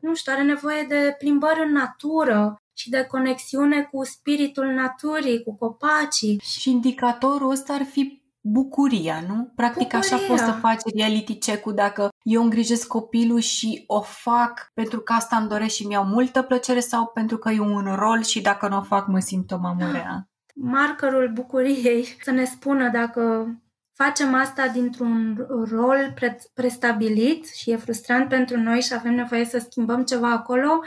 nu 0.00 0.14
știu, 0.14 0.33
are 0.33 0.43
nevoie 0.43 0.83
de 0.83 1.14
plimbări 1.19 1.61
în 1.61 1.73
natură, 1.73 2.62
și 2.83 2.91
de 2.91 3.07
conexiune 3.11 3.89
cu 3.93 4.05
spiritul 4.05 4.67
naturii, 4.67 5.43
cu 5.43 5.57
copacii. 5.57 6.41
Și 6.45 6.71
indicatorul 6.71 7.51
ăsta 7.51 7.73
ar 7.73 7.83
fi 7.83 8.23
bucuria, 8.41 9.25
nu? 9.29 9.53
Practic 9.55 9.93
bucuria. 9.93 10.17
așa 10.17 10.27
poți 10.27 10.43
să 10.43 10.51
faci 10.51 10.81
reality 10.97 11.39
check-ul 11.39 11.75
dacă 11.75 12.09
eu 12.23 12.43
îngrijesc 12.43 12.87
copilul 12.87 13.39
și 13.39 13.85
o 13.87 14.01
fac 14.01 14.71
pentru 14.75 15.01
că 15.01 15.12
asta 15.12 15.37
îmi 15.37 15.49
doresc 15.49 15.75
și 15.75 15.87
mi-au 15.87 16.05
multă 16.05 16.43
plăcere 16.43 16.81
sau 16.81 17.07
pentru 17.07 17.39
că 17.39 17.51
e 17.51 17.61
un 17.61 17.95
rol 17.95 18.23
și 18.23 18.41
dacă 18.41 18.69
nu 18.69 18.77
o 18.77 18.83
fac 18.83 19.07
mă 19.07 19.19
simt 19.19 19.51
o 19.51 19.59
mamă 19.59 19.91
rea. 19.93 20.29
Markerul 20.55 21.31
bucuriei 21.35 22.17
să 22.23 22.31
ne 22.31 22.45
spună 22.45 22.89
dacă 22.89 23.47
facem 23.93 24.35
asta 24.35 24.69
dintr-un 24.69 25.47
rol 25.71 26.12
pre- 26.15 26.43
prestabilit 26.55 27.47
și 27.49 27.71
e 27.71 27.77
frustrant 27.77 28.29
pentru 28.29 28.57
noi 28.61 28.81
și 28.81 28.95
avem 28.95 29.15
nevoie 29.15 29.45
să 29.45 29.59
schimbăm 29.59 30.05
ceva 30.05 30.31
acolo 30.31 30.81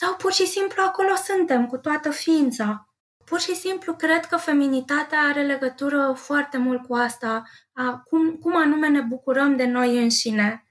sau 0.00 0.14
pur 0.16 0.32
și 0.32 0.46
simplu 0.46 0.82
acolo 0.82 1.14
suntem 1.14 1.66
cu 1.66 1.76
toată 1.76 2.10
ființa. 2.10 2.88
Pur 3.24 3.40
și 3.40 3.54
simplu 3.54 3.94
cred 3.94 4.24
că 4.24 4.36
feminitatea 4.36 5.18
are 5.18 5.42
legătură 5.42 6.12
foarte 6.16 6.56
mult 6.56 6.86
cu 6.86 6.94
asta, 6.94 7.42
a 7.72 8.02
cum, 8.04 8.36
cum 8.36 8.56
anume 8.56 8.88
ne 8.88 9.00
bucurăm 9.00 9.56
de 9.56 9.66
noi 9.66 10.02
înșine. 10.02 10.64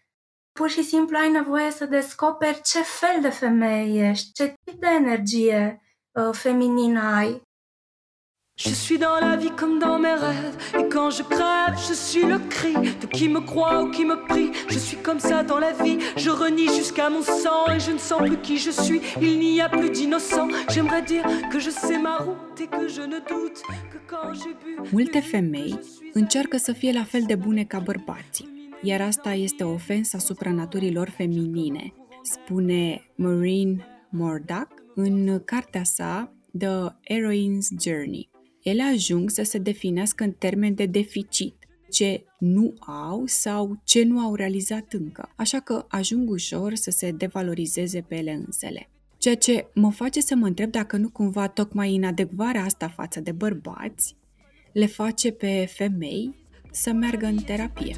Pur 0.52 0.70
și 0.70 0.84
simplu 0.84 1.18
ai 1.18 1.30
nevoie 1.30 1.72
să 1.72 1.86
descoperi 1.86 2.62
ce 2.62 2.82
fel 2.82 3.22
de 3.22 3.30
femeie 3.30 4.10
ești, 4.10 4.32
ce 4.32 4.54
tip 4.64 4.80
de 4.80 4.88
energie 4.88 5.82
uh, 6.12 6.30
feminină 6.32 7.02
ai. 7.16 7.42
Je 8.62 8.74
suis 8.74 8.98
dans 8.98 9.18
la 9.22 9.38
vie 9.38 9.52
comme 9.52 9.80
dans 9.80 9.98
mes 9.98 10.14
rêves. 10.14 10.58
Et 10.78 10.90
quand 10.90 11.10
je 11.12 11.24
crève, 11.24 11.78
je 11.88 11.94
suis 11.94 12.26
le 12.26 12.40
cri 12.40 12.74
De 12.74 13.08
qui 13.08 13.30
me 13.30 13.40
croit 13.40 13.82
ou 13.82 13.90
qui 13.90 14.04
me 14.04 14.18
prie. 14.28 14.52
Je 14.68 14.78
suis 14.78 14.98
comme 14.98 15.22
ça 15.22 15.44
dans 15.44 15.60
la 15.60 15.72
vie. 15.72 15.98
Je 16.18 16.30
renie 16.30 16.68
jusqu'à 16.68 17.10
mon 17.10 17.22
sang 17.22 17.72
Et 17.74 17.80
je 17.80 17.92
ne 17.92 17.98
sens 17.98 18.22
plus 18.22 18.38
qui 18.42 18.58
je 18.58 18.72
suis. 18.72 19.00
Il 19.22 19.40
n'y 19.40 19.62
a 19.62 19.70
plus 19.70 19.90
d'innocent. 19.90 20.50
J'aimerais 20.72 21.04
dire 21.04 21.24
que 21.50 21.58
je 21.60 21.70
sais 21.70 21.98
ma 21.98 22.18
route 22.18 22.60
Et 22.60 22.68
que 22.68 22.90
je 22.90 23.02
ne 23.02 23.20
doute 23.20 23.62
que 23.92 24.00
quand 24.10 24.34
j'ai 24.34 24.54
bu 24.62 24.90
Multe 24.92 25.20
femei 25.22 25.80
încearcă 26.14 26.58
să 26.58 26.74
fie 26.74 26.92
la 26.92 27.04
fel 27.04 27.24
de 27.28 27.36
bune 27.36 27.64
ca 27.64 27.80
bărbații, 27.80 28.78
iar 28.82 29.02
asta 29.02 29.34
este 29.34 29.64
o 29.64 29.74
ofensă 29.74 30.16
asupra 30.18 30.52
naturilor 30.52 31.10
feminine, 31.10 31.94
spune 32.22 33.12
Maureen 33.16 33.86
Murdoch 34.10 34.74
în 34.96 35.42
cartea 35.46 35.84
sa 35.84 36.34
The 36.58 36.90
Heroine's 37.04 37.68
Journey. 37.86 38.29
Ele 38.64 38.84
ajung 38.84 39.30
să 39.30 39.44
se 39.44 39.58
definească 39.58 40.24
în 40.24 40.32
termen 40.32 40.76
de 40.76 40.86
deficit, 40.86 41.56
ce 41.90 42.24
nu 42.40 42.74
au 42.80 43.24
sau 43.26 43.82
ce 43.84 44.04
nu 44.04 44.20
au 44.20 44.36
realizat 44.36 44.94
încă, 44.94 45.30
așa 45.36 45.60
că 45.60 45.86
ajung 45.88 46.30
ușor 46.30 46.76
să 46.76 46.92
se 46.92 47.12
devalorizeze 47.12 48.02
pe 48.02 48.16
ele 48.16 48.32
însele. 48.46 48.90
Ceea 49.18 49.36
ce 49.36 49.68
mă 49.74 49.92
face 49.92 50.22
să 50.22 50.36
mă 50.36 50.46
întreb 50.46 50.72
dacă 50.72 50.98
nu 50.98 51.10
cumva 51.10 51.48
tocmai 51.48 51.94
inadecvarea 51.94 52.64
asta 52.64 52.88
față 52.88 53.20
de 53.20 53.32
bărbați 53.32 54.18
le 54.72 54.86
face 54.86 55.32
pe 55.32 55.66
femei 55.74 56.36
să 56.72 56.92
meargă 56.92 57.26
în 57.26 57.38
terapie. 57.38 57.96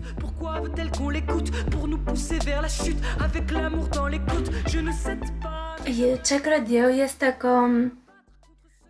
Ce 6.24 6.42
cred 6.42 6.68
eu 6.70 6.90
este 6.90 7.36
că 7.40 7.48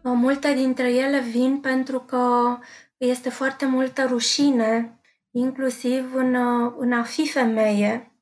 Multe 0.04 0.54
dintre 0.54 0.94
ele 0.94 1.20
vin 1.20 1.60
pentru 1.60 2.00
că 2.00 2.58
este 2.98 3.30
foarte 3.30 3.66
multă 3.66 4.06
rușine, 4.06 5.00
inclusiv 5.32 6.14
în, 6.14 6.36
în 6.78 6.94
a 6.94 7.04
fi 7.04 7.28
femeie. 7.28 8.16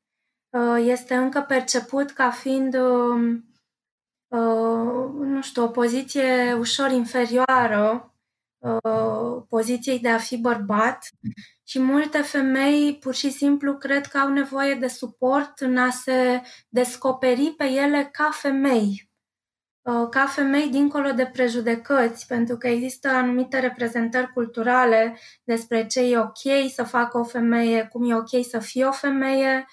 Este 0.77 1.15
încă 1.15 1.41
perceput 1.41 2.11
ca 2.11 2.29
fiind, 2.29 2.75
nu 5.19 5.41
știu, 5.41 5.63
o 5.63 5.67
poziție 5.67 6.53
ușor 6.53 6.91
inferioară 6.91 8.13
poziției 9.49 9.99
de 9.99 10.09
a 10.09 10.17
fi 10.17 10.37
bărbat 10.37 11.09
și 11.63 11.79
multe 11.79 12.21
femei 12.21 12.97
pur 12.97 13.13
și 13.13 13.31
simplu 13.31 13.77
cred 13.77 14.05
că 14.05 14.17
au 14.17 14.29
nevoie 14.29 14.75
de 14.75 14.87
suport 14.87 15.59
în 15.59 15.77
a 15.77 15.89
se 15.89 16.41
descoperi 16.69 17.53
pe 17.57 17.65
ele 17.65 18.09
ca 18.11 18.29
femei, 18.31 19.08
Uh, 19.08 19.08
ca 20.09 20.25
femei 20.25 20.67
dincolo 20.67 21.11
de 21.11 21.25
prejudecăți, 21.25 22.27
pentru 22.27 22.57
că 22.57 22.67
există 22.67 23.07
anumite 23.07 23.59
reprezentări 23.59 24.33
culturale 24.33 25.17
despre 25.43 25.85
ce 25.85 25.99
e 25.99 26.17
ok 26.19 26.71
să 26.73 26.83
facă 26.83 27.17
o 27.17 27.23
femeie, 27.23 27.87
cum 27.91 28.09
e 28.09 28.15
ok 28.15 28.45
să 28.49 28.59
fie 28.59 28.85
o 28.85 28.91
femeie 28.91 29.65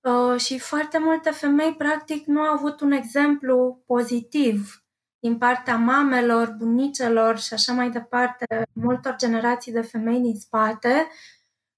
uh, 0.00 0.40
și 0.40 0.58
foarte 0.58 0.98
multe 0.98 1.30
femei 1.30 1.74
practic 1.74 2.26
nu 2.26 2.40
au 2.40 2.54
avut 2.54 2.80
un 2.80 2.90
exemplu 2.90 3.82
pozitiv 3.86 4.86
din 5.18 5.38
partea 5.38 5.76
mamelor, 5.76 6.54
bunicelor 6.58 7.38
și 7.38 7.52
așa 7.52 7.72
mai 7.72 7.90
departe, 7.90 8.66
multor 8.72 9.16
generații 9.16 9.72
de 9.72 9.80
femei 9.80 10.20
din 10.20 10.34
spate. 10.38 11.08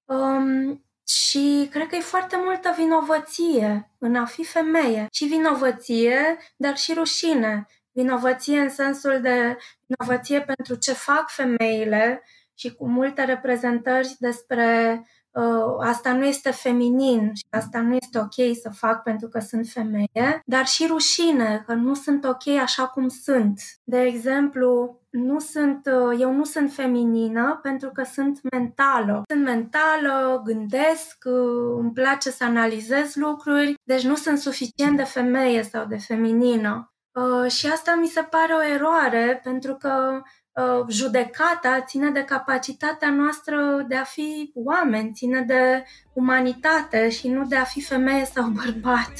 Um, 0.04 0.82
și 1.08 1.68
cred 1.70 1.86
că 1.86 1.96
e 1.96 2.00
foarte 2.00 2.36
multă 2.44 2.74
vinovăție 2.76 3.90
în 3.98 4.16
a 4.16 4.24
fi 4.24 4.44
femeie. 4.44 5.06
Și 5.12 5.24
vinovăție, 5.24 6.38
dar 6.56 6.76
și 6.76 6.92
rușine. 6.92 7.66
Vinovăție 7.98 8.58
în 8.58 8.68
sensul 8.68 9.18
de 9.20 9.56
vinovăție 9.86 10.40
pentru 10.40 10.74
ce 10.74 10.92
fac 10.92 11.28
femeile 11.28 12.22
și 12.54 12.74
cu 12.74 12.88
multe 12.88 13.24
reprezentări 13.24 14.16
despre 14.18 15.02
uh, 15.30 15.76
asta 15.80 16.12
nu 16.12 16.24
este 16.24 16.50
feminin 16.50 17.34
și 17.34 17.44
asta 17.50 17.80
nu 17.80 17.94
este 17.94 18.18
ok 18.18 18.56
să 18.62 18.70
fac 18.70 19.02
pentru 19.02 19.28
că 19.28 19.40
sunt 19.40 19.66
femeie, 19.66 20.42
dar 20.44 20.66
și 20.66 20.86
rușine 20.86 21.62
că 21.66 21.74
nu 21.74 21.94
sunt 21.94 22.24
ok 22.24 22.48
așa 22.62 22.86
cum 22.86 23.08
sunt. 23.08 23.60
De 23.84 24.00
exemplu, 24.00 25.00
nu 25.10 25.38
sunt, 25.38 25.86
uh, 25.86 26.18
eu 26.20 26.32
nu 26.32 26.44
sunt 26.44 26.72
feminină 26.72 27.58
pentru 27.62 27.90
că 27.90 28.02
sunt 28.02 28.40
mentală. 28.50 29.22
Sunt 29.28 29.44
mentală, 29.44 30.42
gândesc, 30.44 31.24
uh, 31.24 31.78
îmi 31.78 31.92
place 31.92 32.30
să 32.30 32.44
analizez 32.44 33.14
lucruri, 33.14 33.74
deci 33.84 34.04
nu 34.04 34.16
sunt 34.16 34.38
suficient 34.38 34.96
de 34.96 35.04
femeie 35.04 35.62
sau 35.62 35.86
de 35.86 35.96
feminină. 35.96 36.92
Uh, 37.18 37.50
și 37.50 37.66
asta 37.66 37.94
mi 38.00 38.06
se 38.06 38.20
pare 38.20 38.52
o 38.52 38.74
eroare 38.74 39.40
pentru 39.42 39.74
că 39.74 40.22
uh, 40.52 40.84
judecata 40.88 41.80
ține 41.86 42.10
de 42.10 42.24
capacitatea 42.24 43.10
noastră 43.10 43.84
de 43.88 43.96
a 43.96 44.04
fi 44.04 44.52
oameni, 44.54 45.12
ține 45.12 45.40
de 45.40 45.84
umanitate 46.12 47.08
și 47.08 47.28
nu 47.28 47.44
de 47.44 47.56
a 47.56 47.64
fi 47.64 47.82
femeie 47.82 48.24
sau 48.24 48.44
bărbat. 48.48 49.12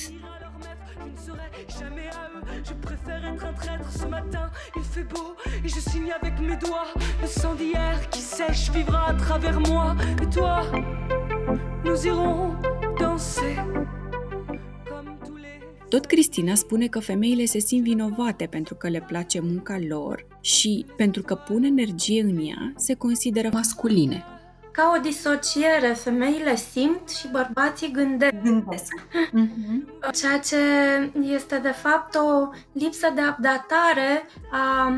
Je 2.68 2.74
préfère 2.88 3.22
être 3.32 3.44
un 3.50 3.54
traître 3.62 3.90
ce 4.00 4.06
matin. 4.16 4.46
Il 4.76 4.82
fait 4.94 5.08
beau 5.14 5.28
et 5.64 5.68
je 5.68 5.80
signe 5.90 6.12
avec 6.20 6.34
mes 6.40 6.56
doigts. 6.56 6.90
Le 7.22 7.28
sang 7.40 7.54
d'hier 7.54 7.96
qui 8.12 8.20
sèche 8.20 8.70
vivra 8.76 9.11
à 9.12 9.14
travers 9.14 9.61
moi. 9.70 9.87
Et 10.22 10.28
toi, 10.37 10.56
nous 11.84 12.06
irons 12.06 12.56
danser. 12.98 13.56
Tot 15.88 16.07
Cristina 16.07 16.55
spune 16.55 16.87
că 16.87 16.98
femeile 16.98 17.44
se 17.44 17.59
simt 17.59 17.83
vinovate 17.83 18.46
pentru 18.46 18.74
că 18.74 18.88
le 18.88 19.05
place 19.07 19.40
munca 19.40 19.79
lor 19.88 20.27
și 20.40 20.87
pentru 20.96 21.22
că 21.22 21.35
pun 21.35 21.62
energie 21.62 22.22
în 22.22 22.46
ea, 22.46 22.72
se 22.77 22.94
consideră 22.94 23.48
masculine 23.53 24.24
ca 24.79 24.92
o 24.96 25.01
disociere. 25.01 25.88
Femeile 25.88 26.57
simt 26.57 27.09
și 27.09 27.29
bărbații 27.31 27.90
gândesc. 27.90 28.35
Gândesc. 28.42 28.92
Mm-hmm. 29.12 30.11
Ceea 30.12 30.38
ce 30.38 30.57
este 31.35 31.59
de 31.59 31.70
fapt 31.70 32.14
o 32.14 32.51
lipsă 32.72 33.12
de 33.14 33.20
updatare 33.31 34.27
a 34.51 34.96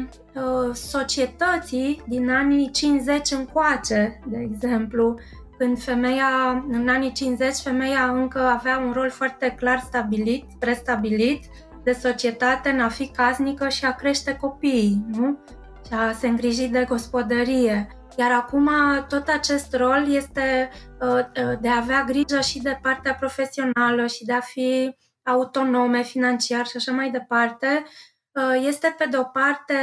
societății 0.73 2.03
din 2.07 2.31
anii 2.31 2.71
50 2.71 3.31
încoace, 3.31 4.21
de 4.27 4.49
exemplu, 4.53 5.19
când 5.61 5.83
femeia, 5.83 6.65
în 6.69 6.89
anii 6.89 7.13
50, 7.13 7.57
femeia 7.57 8.11
încă 8.11 8.39
avea 8.39 8.79
un 8.79 8.93
rol 8.93 9.11
foarte 9.11 9.55
clar 9.59 9.79
stabilit, 9.79 10.45
prestabilit 10.59 11.45
de 11.83 11.93
societate 11.93 12.69
în 12.69 12.81
a 12.81 12.89
fi 12.89 13.09
casnică 13.09 13.69
și 13.69 13.85
a 13.85 13.95
crește 13.95 14.37
copiii, 14.37 15.05
nu? 15.13 15.39
Și 15.87 15.93
a 15.93 16.13
se 16.13 16.29
îngriji 16.29 16.69
de 16.69 16.85
gospodărie. 16.89 17.89
Iar 18.17 18.33
acum 18.33 18.71
tot 19.09 19.29
acest 19.29 19.75
rol 19.75 20.07
este 20.09 20.71
uh, 21.01 21.09
uh, 21.09 21.59
de 21.61 21.69
a 21.69 21.77
avea 21.77 22.05
grijă 22.05 22.41
și 22.41 22.61
de 22.63 22.79
partea 22.83 23.15
profesională 23.15 24.07
și 24.07 24.25
de 24.25 24.33
a 24.33 24.41
fi 24.41 24.97
autonome 25.23 26.03
financiar 26.03 26.67
și 26.67 26.77
așa 26.77 26.93
mai 26.93 27.11
departe. 27.11 27.85
Uh, 28.31 28.65
este 28.67 28.95
pe 28.99 29.07
de 29.11 29.17
o 29.17 29.25
parte, 29.25 29.75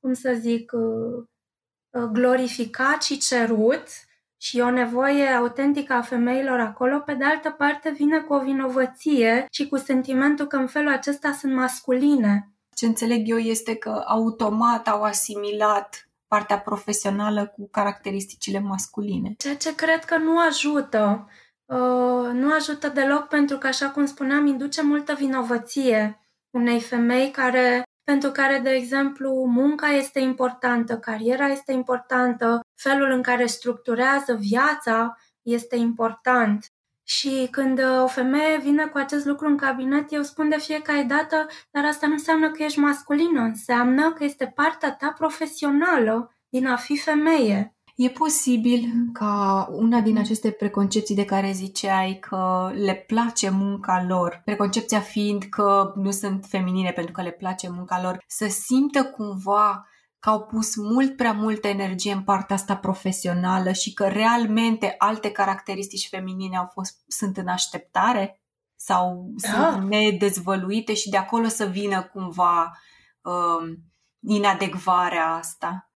cum 0.00 0.12
să 0.12 0.36
zic, 0.38 0.72
glorificat 2.12 3.02
și 3.02 3.18
cerut 3.18 3.86
și 4.44 4.60
o 4.60 4.70
nevoie 4.70 5.26
autentică 5.26 5.92
a 5.92 6.02
femeilor 6.02 6.60
acolo, 6.60 6.98
pe 6.98 7.14
de 7.14 7.24
altă 7.24 7.50
parte 7.50 7.90
vine 7.90 8.20
cu 8.20 8.34
o 8.34 8.38
vinovăție 8.38 9.46
și 9.50 9.68
cu 9.68 9.76
sentimentul 9.76 10.46
că 10.46 10.56
în 10.56 10.66
felul 10.66 10.92
acesta 10.92 11.32
sunt 11.32 11.54
masculine. 11.54 12.52
Ce 12.74 12.86
înțeleg 12.86 13.28
eu 13.28 13.38
este 13.38 13.74
că 13.74 14.02
automat 14.06 14.88
au 14.88 15.02
asimilat 15.02 16.08
partea 16.26 16.58
profesională 16.58 17.46
cu 17.46 17.68
caracteristicile 17.70 18.58
masculine. 18.58 19.34
Ceea 19.38 19.56
ce 19.56 19.74
cred 19.74 20.04
că 20.04 20.18
nu 20.18 20.38
ajută. 20.38 21.28
Uh, 21.64 22.30
nu 22.32 22.52
ajută 22.52 22.88
deloc 22.88 23.28
pentru 23.28 23.58
că, 23.58 23.66
așa 23.66 23.90
cum 23.90 24.06
spuneam, 24.06 24.46
induce 24.46 24.82
multă 24.82 25.14
vinovăție 25.14 26.20
unei 26.50 26.80
femei 26.80 27.30
care, 27.30 27.82
pentru 28.02 28.30
care, 28.30 28.58
de 28.58 28.70
exemplu, 28.70 29.44
munca 29.48 29.86
este 29.86 30.20
importantă, 30.20 30.98
cariera 30.98 31.46
este 31.46 31.72
importantă, 31.72 32.60
felul 32.88 33.10
în 33.10 33.22
care 33.22 33.46
structurează 33.46 34.36
viața 34.40 35.16
este 35.42 35.76
important. 35.76 36.72
Și 37.06 37.48
când 37.50 37.80
o 38.02 38.06
femeie 38.06 38.58
vine 38.58 38.86
cu 38.86 38.98
acest 38.98 39.24
lucru 39.24 39.46
în 39.46 39.56
cabinet, 39.56 40.12
eu 40.12 40.22
spun 40.22 40.48
de 40.48 40.58
fiecare 40.58 41.02
dată, 41.02 41.46
dar 41.70 41.84
asta 41.84 42.06
nu 42.06 42.12
înseamnă 42.12 42.50
că 42.50 42.62
ești 42.62 42.78
masculină, 42.78 43.40
înseamnă 43.40 44.12
că 44.12 44.24
este 44.24 44.52
partea 44.54 44.92
ta 44.92 45.14
profesională 45.18 46.34
din 46.48 46.66
a 46.66 46.76
fi 46.76 46.98
femeie. 46.98 47.74
E 47.96 48.08
posibil 48.08 48.92
ca 49.12 49.66
una 49.70 50.00
din 50.00 50.18
aceste 50.18 50.50
preconcepții 50.50 51.14
de 51.14 51.24
care 51.24 51.52
ziceai 51.52 52.18
că 52.20 52.72
le 52.74 53.04
place 53.06 53.50
munca 53.50 54.04
lor, 54.08 54.42
preconcepția 54.44 55.00
fiind 55.00 55.42
că 55.42 55.92
nu 55.96 56.10
sunt 56.10 56.44
feminine 56.48 56.90
pentru 56.90 57.12
că 57.12 57.22
le 57.22 57.30
place 57.30 57.70
munca 57.70 58.02
lor, 58.02 58.24
să 58.26 58.46
simtă 58.48 59.04
cumva 59.04 59.88
că 60.24 60.30
au 60.30 60.44
pus 60.44 60.76
mult 60.76 61.16
prea 61.16 61.32
multă 61.32 61.68
energie 61.68 62.12
în 62.12 62.22
partea 62.22 62.56
asta 62.56 62.76
profesională 62.76 63.72
și 63.72 63.92
că 63.92 64.08
realmente 64.08 64.94
alte 64.98 65.30
caracteristici 65.30 66.08
feminine 66.08 66.56
au 66.56 66.68
fost, 66.72 67.02
sunt 67.06 67.36
în 67.36 67.48
așteptare 67.48 68.42
sau 68.76 69.30
da. 69.36 69.48
sunt 69.48 69.88
nedezvăluite 69.88 70.94
și 70.94 71.10
de 71.10 71.16
acolo 71.16 71.46
să 71.48 71.64
vină 71.64 72.02
cumva 72.02 72.78
um, 73.22 73.76
inadecvarea 74.20 75.26
asta. 75.34 75.92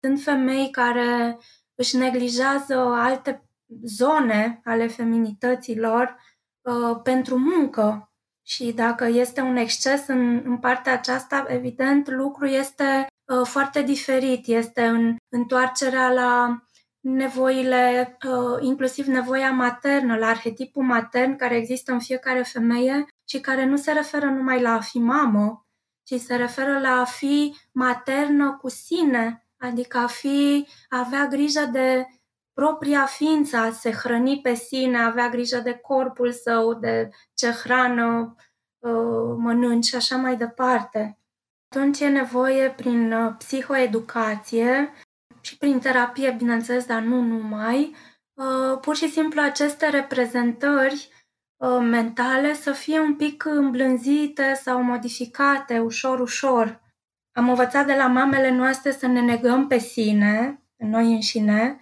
Sunt 0.00 0.20
femei 0.20 0.70
care 0.70 1.38
își 1.74 1.96
neglijează 1.96 2.74
alte 2.78 3.48
zone 3.84 4.60
ale 4.64 4.86
feminităților 4.86 6.16
uh, 6.60 7.00
pentru 7.02 7.38
muncă. 7.38 8.12
Și 8.42 8.72
dacă 8.72 9.06
este 9.06 9.40
un 9.40 9.56
exces 9.56 10.06
în, 10.06 10.42
în 10.44 10.58
partea 10.58 10.92
aceasta, 10.92 11.44
evident, 11.48 12.08
lucru 12.08 12.46
este 12.46 13.06
Uh, 13.24 13.46
foarte 13.46 13.82
diferit. 13.82 14.46
Este 14.46 14.84
în 14.84 15.16
întoarcerea 15.28 16.12
la 16.12 16.62
nevoile, 17.00 18.18
uh, 18.28 18.58
inclusiv 18.60 19.06
nevoia 19.06 19.50
maternă, 19.50 20.16
la 20.16 20.26
arhetipul 20.26 20.82
matern 20.82 21.36
care 21.36 21.56
există 21.56 21.92
în 21.92 22.00
fiecare 22.00 22.42
femeie 22.42 23.06
și 23.28 23.40
care 23.40 23.64
nu 23.64 23.76
se 23.76 23.92
referă 23.92 24.26
numai 24.26 24.60
la 24.60 24.72
a 24.72 24.80
fi 24.80 24.98
mamă, 24.98 25.66
ci 26.02 26.14
se 26.20 26.36
referă 26.36 26.78
la 26.78 27.00
a 27.00 27.04
fi 27.04 27.56
maternă 27.72 28.58
cu 28.60 28.68
sine, 28.68 29.46
adică 29.58 29.98
a 29.98 30.06
fi, 30.06 30.66
a 30.88 30.98
avea 30.98 31.26
grijă 31.26 31.68
de 31.72 32.06
propria 32.52 33.04
ființă, 33.06 33.56
a 33.56 33.70
se 33.70 33.92
hrăni 33.92 34.40
pe 34.40 34.54
sine, 34.54 34.98
a 34.98 35.06
avea 35.06 35.28
grijă 35.28 35.58
de 35.58 35.72
corpul 35.72 36.32
său, 36.32 36.74
de 36.74 37.10
ce 37.34 37.50
hrană 37.50 38.34
uh, 38.78 39.36
mănânci 39.36 39.84
și 39.84 39.96
așa 39.96 40.16
mai 40.16 40.36
departe. 40.36 41.21
Atunci 41.74 42.00
e 42.00 42.08
nevoie 42.08 42.70
prin 42.70 43.12
uh, 43.12 43.34
psihoeducație 43.38 44.92
și 45.40 45.56
prin 45.56 45.78
terapie, 45.78 46.34
bineînțeles, 46.38 46.84
dar 46.84 47.02
nu 47.02 47.20
numai, 47.20 47.94
uh, 48.32 48.78
pur 48.80 48.96
și 48.96 49.10
simplu 49.10 49.40
aceste 49.40 49.88
reprezentări 49.88 51.08
uh, 51.56 51.78
mentale 51.80 52.54
să 52.54 52.72
fie 52.72 53.00
un 53.00 53.14
pic 53.14 53.44
îmblânzite 53.44 54.54
sau 54.62 54.82
modificate 54.82 55.78
ușor, 55.78 56.20
ușor. 56.20 56.80
Am 57.32 57.48
învățat 57.48 57.86
de 57.86 57.94
la 57.94 58.06
mamele 58.06 58.50
noastre 58.50 58.90
să 58.90 59.06
ne 59.06 59.20
negăm 59.20 59.66
pe 59.66 59.78
sine, 59.78 60.62
noi 60.76 61.12
înșine, 61.12 61.80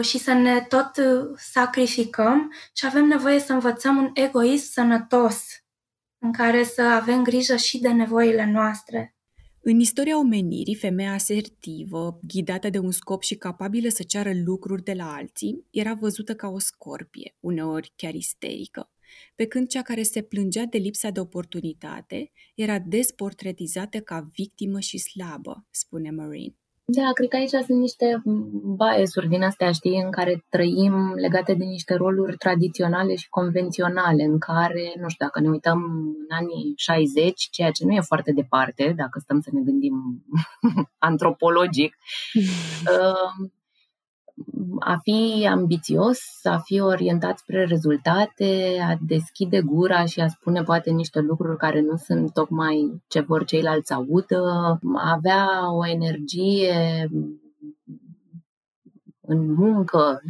și 0.00 0.18
să 0.18 0.32
ne 0.32 0.60
tot 0.60 0.90
sacrificăm 1.36 2.52
și 2.72 2.86
avem 2.86 3.04
nevoie 3.04 3.38
să 3.38 3.52
învățăm 3.52 3.96
un 3.96 4.10
egoism 4.14 4.72
sănătos 4.72 5.61
în 6.22 6.32
care 6.32 6.64
să 6.64 6.82
avem 6.82 7.22
grijă 7.22 7.56
și 7.56 7.80
de 7.80 7.88
nevoile 7.88 8.50
noastre. 8.50 9.16
În 9.60 9.80
istoria 9.80 10.18
omenirii, 10.18 10.74
femeia 10.74 11.12
asertivă, 11.12 12.18
ghidată 12.26 12.70
de 12.70 12.78
un 12.78 12.90
scop 12.90 13.22
și 13.22 13.34
capabilă 13.34 13.88
să 13.88 14.02
ceară 14.02 14.30
lucruri 14.44 14.82
de 14.82 14.92
la 14.92 15.12
alții, 15.14 15.66
era 15.70 15.94
văzută 15.94 16.34
ca 16.34 16.48
o 16.48 16.58
scorpie, 16.58 17.36
uneori 17.40 17.92
chiar 17.96 18.14
isterică, 18.14 18.90
pe 19.34 19.46
când 19.46 19.68
cea 19.68 19.82
care 19.82 20.02
se 20.02 20.22
plângea 20.22 20.64
de 20.64 20.78
lipsa 20.78 21.10
de 21.10 21.20
oportunitate 21.20 22.32
era 22.54 22.78
desportretizată 22.78 24.00
ca 24.00 24.28
victimă 24.32 24.80
și 24.80 24.98
slabă, 24.98 25.66
spune 25.70 26.10
Marine. 26.10 26.56
Da, 26.94 27.12
cred 27.12 27.28
că 27.28 27.36
aici 27.36 27.48
sunt 27.66 27.78
niște 27.78 28.22
biasuri 28.76 29.28
din 29.28 29.42
astea, 29.42 29.72
știi, 29.72 30.00
în 30.04 30.10
care 30.10 30.44
trăim 30.48 31.14
legate 31.14 31.54
de 31.54 31.64
niște 31.64 31.94
roluri 31.94 32.36
tradiționale 32.36 33.14
și 33.14 33.28
convenționale, 33.28 34.22
în 34.22 34.38
care, 34.38 34.94
nu 35.00 35.08
știu, 35.08 35.26
dacă 35.26 35.40
ne 35.40 35.48
uităm 35.48 35.78
în 36.28 36.36
anii 36.36 36.72
60, 36.76 37.48
ceea 37.50 37.70
ce 37.70 37.84
nu 37.84 37.92
e 37.92 38.00
foarte 38.00 38.32
departe, 38.32 38.92
dacă 38.96 39.18
stăm 39.18 39.40
să 39.40 39.50
ne 39.52 39.60
gândim 39.60 40.24
antropologic, 41.10 41.96
uh, 42.34 43.48
a 44.78 44.96
fi 45.02 45.46
ambițios, 45.50 46.20
a 46.42 46.58
fi 46.58 46.80
orientat 46.80 47.38
spre 47.38 47.64
rezultate, 47.64 48.78
a 48.88 48.96
deschide 49.00 49.60
gura 49.60 50.04
și 50.04 50.20
a 50.20 50.28
spune 50.28 50.62
poate 50.62 50.90
niște 50.90 51.20
lucruri 51.20 51.56
care 51.58 51.80
nu 51.80 51.96
sunt 51.96 52.32
tocmai 52.32 53.02
ce 53.08 53.20
vor 53.20 53.44
ceilalți 53.44 53.86
să 53.86 53.94
audă, 53.94 54.42
a 54.94 55.12
avea 55.12 55.72
o 55.72 55.86
energie 55.86 57.08
în 59.20 59.52
muncă, 59.54 60.20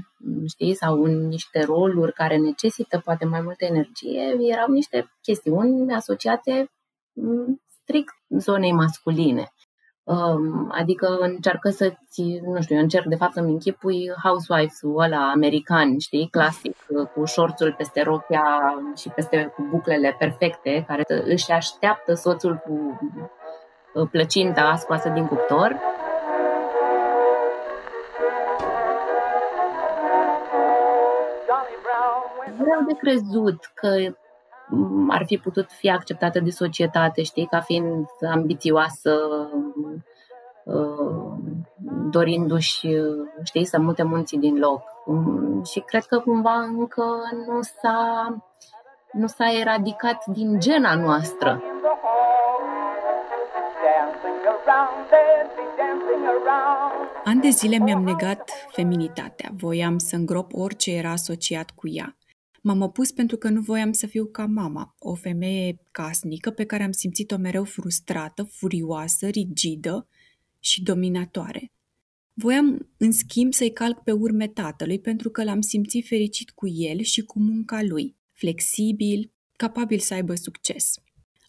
știi, 0.47 0.75
sau 0.75 1.03
în 1.03 1.27
niște 1.27 1.65
roluri 1.65 2.13
care 2.13 2.37
necesită 2.37 2.99
poate 3.05 3.25
mai 3.25 3.41
multă 3.41 3.65
energie, 3.65 4.37
erau 4.41 4.73
niște 4.73 5.13
chestiuni 5.21 5.93
asociate 5.93 6.71
mm, 7.13 7.63
strict 7.83 8.15
zonei 8.39 8.73
masculine. 8.73 9.53
Um, 10.05 10.69
adică 10.71 11.17
încearcă 11.21 11.69
să-ți, 11.69 12.41
nu 12.45 12.61
știu, 12.61 12.77
eu 12.77 12.83
încerc 12.83 13.05
de 13.07 13.17
fapt 13.17 13.33
să-mi 13.33 13.51
închipui 13.51 14.11
housewives-ul 14.23 15.01
ăla 15.01 15.31
american, 15.31 15.99
știi, 15.99 16.29
clasic, 16.31 16.77
cu 17.15 17.25
șorțul 17.25 17.75
peste 17.77 18.03
rochia 18.03 18.45
și 18.97 19.09
peste 19.09 19.53
cu 19.55 19.67
buclele 19.71 20.17
perfecte, 20.19 20.85
care 20.87 21.05
își 21.25 21.53
așteaptă 21.53 22.15
soțul 22.15 22.57
cu 22.57 23.01
uh, 23.95 24.09
plăcinta 24.11 24.75
scoasă 24.77 25.09
din 25.09 25.27
cuptor. 25.27 25.77
Vreau 32.59 32.81
de 32.87 32.95
crezut 33.01 33.71
că 33.75 34.15
mm, 34.69 35.11
ar 35.11 35.23
fi 35.27 35.37
putut 35.39 35.71
fi 35.71 35.91
acceptată 35.91 36.41
de 36.41 36.51
societate, 36.51 37.23
știi, 37.23 37.47
ca 37.47 37.61
fiind 37.61 38.07
ambițioasă, 38.33 39.15
dorindu-și, 42.13 42.89
știi, 43.43 43.65
să 43.65 43.79
mute 43.79 44.03
munții 44.03 44.39
din 44.39 44.59
loc. 44.59 44.83
Mm, 45.07 45.63
și 45.65 45.81
cred 45.81 46.05
că 46.05 46.19
cumva 46.19 46.55
încă 46.55 47.05
nu 47.47 47.61
s-a, 47.63 48.29
nu 49.13 49.27
s-a 49.27 49.53
eradicat 49.61 50.27
din 50.27 50.61
gena 50.61 50.95
noastră. 50.95 51.63
An 57.25 57.41
de 57.41 57.49
zile 57.49 57.77
mi-am 57.77 58.03
negat 58.03 58.51
feminitatea. 58.71 59.51
Voiam 59.57 59.99
să 59.99 60.17
îngrop 60.17 60.55
orice 60.55 60.93
era 60.93 61.11
asociat 61.11 61.71
cu 61.71 61.89
ea. 61.89 62.17
M-am 62.63 62.81
opus 62.81 63.11
pentru 63.13 63.37
că 63.37 63.49
nu 63.49 63.61
voiam 63.61 63.93
să 63.93 64.07
fiu 64.07 64.25
ca 64.25 64.47
mama, 64.47 64.95
o 64.99 65.15
femeie 65.15 65.77
casnică 65.91 66.51
pe 66.51 66.65
care 66.65 66.83
am 66.83 66.93
simțit-o 66.93 67.37
mereu 67.37 67.65
frustrată, 67.65 68.43
furioasă, 68.43 69.27
rigidă 69.27 70.07
și 70.59 70.83
dominatoare. 70.83 71.73
Voiam, 72.35 72.91
în 72.97 73.13
schimb, 73.13 73.53
să-i 73.53 73.73
calc 73.73 74.03
pe 74.03 74.13
urme 74.13 74.49
tatălui 74.49 74.99
pentru 75.01 75.31
că 75.31 75.45
l-am 75.45 75.61
simțit 75.61 76.07
fericit 76.07 76.51
cu 76.51 76.69
el 76.69 77.01
și 77.01 77.23
cu 77.23 77.39
munca 77.39 77.83
lui, 77.83 78.17
flexibil, 78.33 79.33
capabil 79.57 79.99
să 79.99 80.15
aibă 80.15 80.35
succes. 80.35 80.95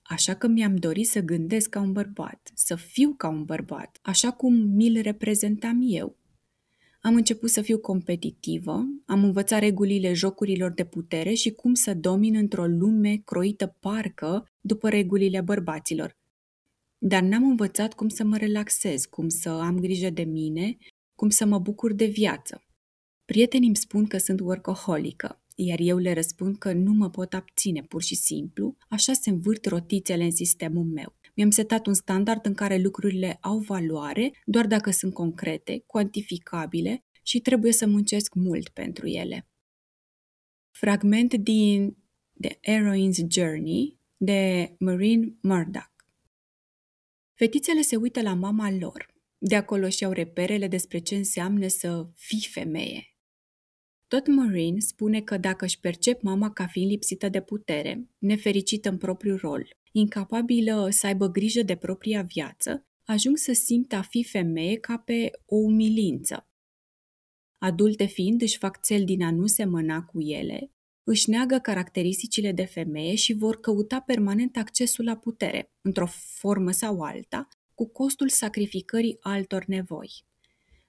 Așa 0.04 0.34
că 0.34 0.48
mi-am 0.48 0.76
dorit 0.76 1.08
să 1.08 1.19
gândesc 1.19 1.69
ca 1.69 1.80
un 1.80 1.91
bărbat, 1.91 2.52
să 2.54 2.76
fiu 2.76 3.13
ca 3.17 3.28
un 3.28 3.43
bărbat, 3.43 4.00
așa 4.02 4.32
cum 4.32 4.54
mi-l 4.54 5.02
reprezentam 5.02 5.80
eu. 5.84 6.17
Am 7.02 7.15
început 7.15 7.50
să 7.50 7.62
fiu 7.62 7.78
competitivă, 7.78 8.86
am 9.06 9.24
învățat 9.24 9.60
regulile 9.60 10.13
jocurilor 10.13 10.72
de 10.74 10.86
putere 10.86 11.34
și 11.34 11.52
cum 11.52 11.74
să 11.74 11.93
domin 11.93 12.36
într-o 12.36 12.65
lume 12.65 13.22
croită 13.26 13.78
parcă 13.80 14.52
după 14.62 14.89
regulile 14.89 15.41
bărbaților. 15.41 16.17
Dar 17.06 17.22
n-am 17.22 17.44
învățat 17.44 17.94
cum 17.94 18.10
să 18.10 18.24
mă 18.24 18.38
relaxez, 18.38 19.06
cum 19.06 19.30
să 19.30 19.50
am 19.50 19.80
grijă 19.80 20.10
de 20.10 20.24
mine, 20.24 20.78
cum 21.16 21.30
să 21.30 21.46
mă 21.46 21.60
bucur 21.60 21.94
de 21.94 22.06
viață. 22.06 22.63
Prietenii 23.26 23.68
îmi 23.68 23.76
spun 23.76 24.06
că 24.06 24.18
sunt 24.18 24.39
workaholică, 24.39 25.44
iar 25.56 25.80
eu 25.80 25.98
le 25.98 26.13
răspund 26.13 26.58
că 26.58 26.74
nu 26.74 26.92
mă 26.94 27.10
pot 27.10 27.34
abține 27.34 27.82
pur 27.82 28.02
și 28.02 28.16
simplu, 28.16 28.78
așa 28.89 29.13
se 29.13 29.30
învârt 29.30 29.66
rotițele 29.66 30.24
în 30.24 30.32
sistemul 30.32 30.84
meu. 30.84 31.16
Mi-am 31.36 31.50
setat 31.50 31.86
un 31.86 31.94
standard 31.94 32.46
în 32.46 32.54
care 32.54 32.78
lucrurile 32.78 33.38
au 33.42 33.58
valoare 33.58 34.32
doar 34.46 34.68
dacă 34.68 34.92
sunt 34.92 35.13
concrete, 35.13 35.84
cuantificabile 35.86 37.06
și 37.24 37.39
trebuie 37.39 37.72
să 37.72 37.88
muncesc 37.88 38.34
mult 38.34 38.70
pentru 38.70 39.08
ele. 39.08 39.48
Fragment 40.72 41.34
din 41.34 41.98
The 42.42 42.60
Heroine's 42.72 43.28
Journey 43.30 44.00
de 44.18 44.76
Maureen 44.80 45.38
Murdoch. 45.42 45.92
Fetițele 47.34 47.82
se 47.82 47.96
uită 47.96 48.22
la 48.22 48.34
mama 48.34 48.72
lor. 48.72 49.13
De 49.38 49.56
acolo 49.56 49.89
și-au 49.89 50.12
reperele 50.12 50.67
despre 50.67 51.00
ce 51.00 51.15
înseamnă 51.15 51.67
să 51.67 52.08
fii 52.15 52.48
femeie, 52.52 53.13
tot 54.13 54.28
Maureen 54.28 54.80
spune 54.80 55.22
că 55.22 55.38
dacă 55.38 55.65
își 55.65 55.80
percep 55.80 56.22
mama 56.22 56.52
ca 56.52 56.67
fiind 56.67 56.89
lipsită 56.89 57.30
de 57.30 57.41
putere, 57.41 58.10
nefericită 58.17 58.89
în 58.89 58.98
propriul 58.98 59.38
rol, 59.38 59.67
incapabilă 59.91 60.88
să 60.91 61.08
aibă 61.08 61.28
grijă 61.28 61.62
de 61.62 61.76
propria 61.76 62.22
viață, 62.22 62.86
ajung 63.04 63.38
să 63.38 63.54
simtă 63.54 63.96
a 63.96 64.02
fi 64.02 64.24
femeie 64.24 64.78
ca 64.78 64.98
pe 64.98 65.32
o 65.46 65.56
umilință. 65.56 66.48
Adulte 67.58 68.06
fiind 68.06 68.41
își 68.41 68.58
fac 68.58 68.82
cel 68.82 69.06
din 69.06 69.24
a 69.24 69.32
nu 69.32 69.46
semăna 69.46 70.04
cu 70.04 70.22
ele, 70.22 70.72
își 71.04 71.30
neagă 71.30 71.58
caracteristicile 71.58 72.52
de 72.52 72.66
femeie 72.66 73.16
și 73.16 73.34
vor 73.34 73.60
căuta 73.60 74.00
permanent 74.00 74.58
accesul 74.58 75.06
la 75.06 75.16
putere, 75.16 75.72
într-o 75.82 76.08
formă 76.12 76.72
sau 76.72 77.02
alta, 77.02 77.48
cu 77.76 77.88
costul 77.88 78.30
sacrificării 78.30 79.18
altor 79.22 79.63
nevoi 79.66 80.24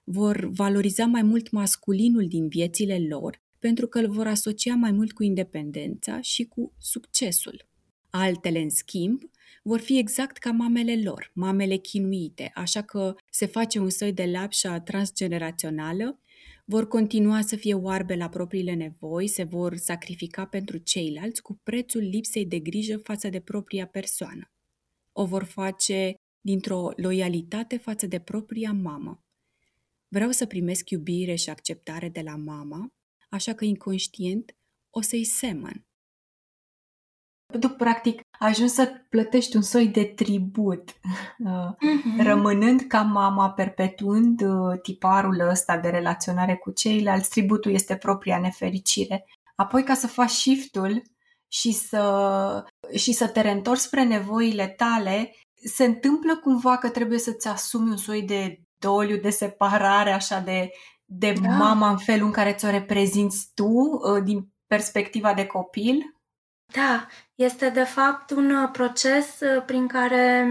vor 0.05 0.49
valoriza 0.49 1.05
mai 1.05 1.21
mult 1.21 1.51
masculinul 1.51 2.27
din 2.27 2.47
viețile 2.47 3.07
lor 3.09 3.43
pentru 3.59 3.87
că 3.87 3.99
îl 3.99 4.09
vor 4.09 4.27
asocia 4.27 4.75
mai 4.75 4.91
mult 4.91 5.11
cu 5.11 5.23
independența 5.23 6.21
și 6.21 6.43
cu 6.43 6.73
succesul. 6.79 7.67
Altele, 8.09 8.59
în 8.59 8.69
schimb, 8.69 9.21
vor 9.63 9.79
fi 9.79 9.97
exact 9.97 10.37
ca 10.37 10.51
mamele 10.51 11.01
lor, 11.03 11.31
mamele 11.33 11.75
chinuite, 11.75 12.51
așa 12.53 12.81
că 12.81 13.15
se 13.29 13.45
face 13.45 13.79
un 13.79 13.89
soi 13.89 14.13
de 14.13 14.25
lapșa 14.25 14.79
transgenerațională, 14.79 16.19
vor 16.67 16.87
continua 16.87 17.41
să 17.41 17.55
fie 17.55 17.73
oarbe 17.73 18.15
la 18.15 18.29
propriile 18.29 18.73
nevoi, 18.73 19.27
se 19.27 19.43
vor 19.43 19.75
sacrifica 19.75 20.45
pentru 20.45 20.77
ceilalți 20.77 21.41
cu 21.41 21.59
prețul 21.63 22.01
lipsei 22.01 22.45
de 22.45 22.59
grijă 22.59 22.97
față 22.97 23.29
de 23.29 23.39
propria 23.39 23.87
persoană. 23.87 24.51
O 25.11 25.25
vor 25.25 25.43
face 25.43 26.13
dintr-o 26.41 26.91
loialitate 26.95 27.77
față 27.77 28.07
de 28.07 28.19
propria 28.19 28.71
mamă. 28.71 29.23
Vreau 30.07 30.31
să 30.31 30.45
primesc 30.45 30.89
iubire 30.89 31.35
și 31.35 31.49
acceptare 31.49 32.09
de 32.09 32.21
la 32.21 32.35
mama, 32.35 32.93
așa 33.29 33.53
că 33.53 33.65
inconștient 33.65 34.55
o 34.89 35.01
să-i 35.01 35.23
semăn. 35.23 35.84
Tu, 37.59 37.69
practic, 37.69 38.21
ajungi 38.39 38.73
să 38.73 38.91
plătești 39.09 39.55
un 39.55 39.61
soi 39.61 39.87
de 39.87 40.03
tribut, 40.03 40.91
mm-hmm. 40.91 42.23
rămânând 42.29 42.81
ca 42.81 43.01
mama, 43.01 43.51
perpetuând 43.51 44.41
uh, 44.41 44.79
tiparul 44.81 45.39
ăsta 45.49 45.77
de 45.77 45.89
relaționare 45.89 46.55
cu 46.55 46.71
ceilalți, 46.71 47.29
tributul 47.29 47.71
este 47.71 47.95
propria 47.95 48.39
nefericire. 48.39 49.25
Apoi, 49.55 49.83
ca 49.83 49.93
să 49.93 50.07
faci 50.07 50.29
shiftul 50.29 51.01
și 51.47 51.71
să, 51.71 52.63
și 52.95 53.11
să 53.13 53.27
te 53.27 53.41
reîntorci 53.41 53.79
spre 53.79 54.03
nevoile 54.03 54.67
tale, 54.67 55.35
se 55.65 55.83
întâmplă 55.83 56.37
cumva 56.37 56.77
că 56.77 56.89
trebuie 56.89 57.19
să-ți 57.19 57.47
asumi 57.47 57.89
un 57.89 57.97
soi 57.97 58.21
de 58.21 58.59
doliu, 58.79 59.17
de 59.17 59.29
separare, 59.29 60.11
așa 60.11 60.39
de, 60.39 60.69
de 61.05 61.33
da. 61.41 61.49
mama 61.49 61.89
în 61.89 61.97
felul 61.97 62.25
în 62.25 62.31
care 62.31 62.53
ți-o 62.53 62.69
reprezinți 62.69 63.51
tu 63.53 63.67
uh, 63.67 64.23
din 64.23 64.49
perspectiva 64.67 65.33
de 65.33 65.45
copil? 65.45 66.15
Da, 66.73 67.07
este 67.35 67.69
de 67.69 67.83
fapt 67.83 68.29
un 68.29 68.55
uh, 68.55 68.69
proces 68.71 69.39
uh, 69.39 69.63
prin 69.65 69.87
care 69.87 70.47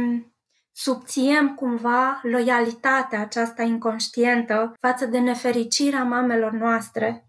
subțiem 0.73 1.55
cumva 1.55 2.20
loialitatea 2.23 3.20
aceasta 3.20 3.62
inconștientă 3.62 4.75
față 4.81 5.07
de 5.07 5.18
nefericirea 5.18 6.05
mamelor 6.05 6.53
noastre. 6.53 7.29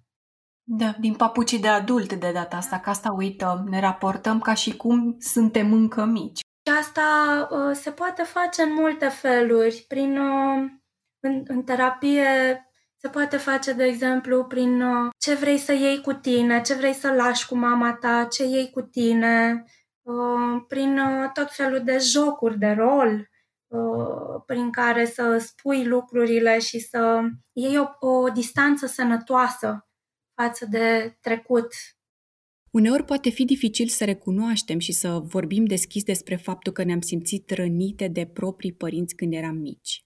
Da, 0.68 0.96
din 1.00 1.14
papucii 1.14 1.60
de 1.60 1.68
adult 1.68 2.14
de 2.14 2.32
data 2.32 2.56
asta, 2.56 2.80
că 2.80 2.90
asta 2.90 3.12
uităm, 3.12 3.66
ne 3.70 3.80
raportăm 3.80 4.40
ca 4.40 4.54
și 4.54 4.76
cum 4.76 5.16
suntem 5.20 5.74
încă 5.74 6.06
mici. 6.06 6.40
Și 6.40 6.74
asta 6.80 7.48
uh, 7.52 7.76
se 7.76 7.92
poate 7.92 8.24
face 8.24 8.62
în 8.62 8.74
multe 8.74 9.08
feluri, 9.08 9.86
prin 9.88 10.18
uh, 10.18 10.72
în, 11.20 11.44
în 11.48 11.64
terapie 11.64 12.26
se 13.06 13.12
poate 13.12 13.38
face, 13.38 13.74
de 13.74 13.84
exemplu, 13.84 14.46
prin 14.46 14.82
uh, 14.82 15.10
ce 15.18 15.34
vrei 15.36 15.58
să 15.58 15.74
iei 15.74 16.02
cu 16.02 16.14
tine, 16.14 16.62
ce 16.62 16.74
vrei 16.74 16.94
să 16.94 17.12
lași 17.12 17.48
cu 17.48 17.56
mama 17.56 17.94
ta, 17.94 18.28
ce 18.32 18.44
iei 18.44 18.70
cu 18.70 18.82
tine, 18.82 19.64
uh, 20.02 20.64
prin 20.68 20.98
uh, 20.98 21.32
tot 21.34 21.52
felul 21.52 21.84
de 21.84 21.98
jocuri 21.98 22.60
de 22.60 22.68
rol, 22.68 23.30
prin 24.46 24.72
care 24.72 25.06
să 25.06 25.38
spui 25.38 25.86
lucrurile 25.86 26.60
și 26.60 26.80
să 26.80 27.22
iei 27.52 27.78
o, 27.78 28.08
o 28.08 28.30
distanță 28.30 28.86
sănătoasă 28.86 29.88
față 30.34 30.66
de 30.70 31.18
trecut. 31.22 31.68
Uneori 32.72 33.04
poate 33.04 33.30
fi 33.30 33.46
dificil 33.46 33.88
să 33.88 34.06
recunoaștem 34.06 34.80
și 34.80 34.92
să 34.92 35.20
vorbim 35.24 35.66
deschis 35.66 36.04
despre 36.04 36.36
faptul 36.36 36.72
că 36.74 36.84
ne-am 36.84 37.02
simțit 37.02 37.50
rănite 37.50 38.08
de 38.08 38.26
proprii 38.26 38.74
părinți 38.74 39.16
când 39.16 39.34
eram 39.34 39.56
mici 39.56 40.06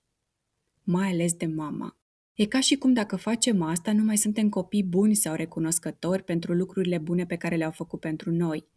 mai 0.89 1.09
ales 1.09 1.33
de 1.33 1.45
mama. 1.45 1.98
E 2.39 2.45
ca 2.45 2.59
și 2.59 2.75
cum 2.75 2.93
dacă 2.93 3.15
facem 3.15 3.61
asta, 3.61 3.93
nu 3.93 4.03
mai 4.03 4.17
suntem 4.17 4.49
copii 4.49 4.83
buni 4.83 5.15
sau 5.15 5.35
recunoscători 5.35 6.23
pentru 6.23 6.53
lucrurile 6.53 6.97
bune 6.97 7.25
pe 7.25 7.35
care 7.35 7.55
le-au 7.55 7.71
făcut 7.71 7.99
pentru 7.99 8.31
noi. 8.31 8.67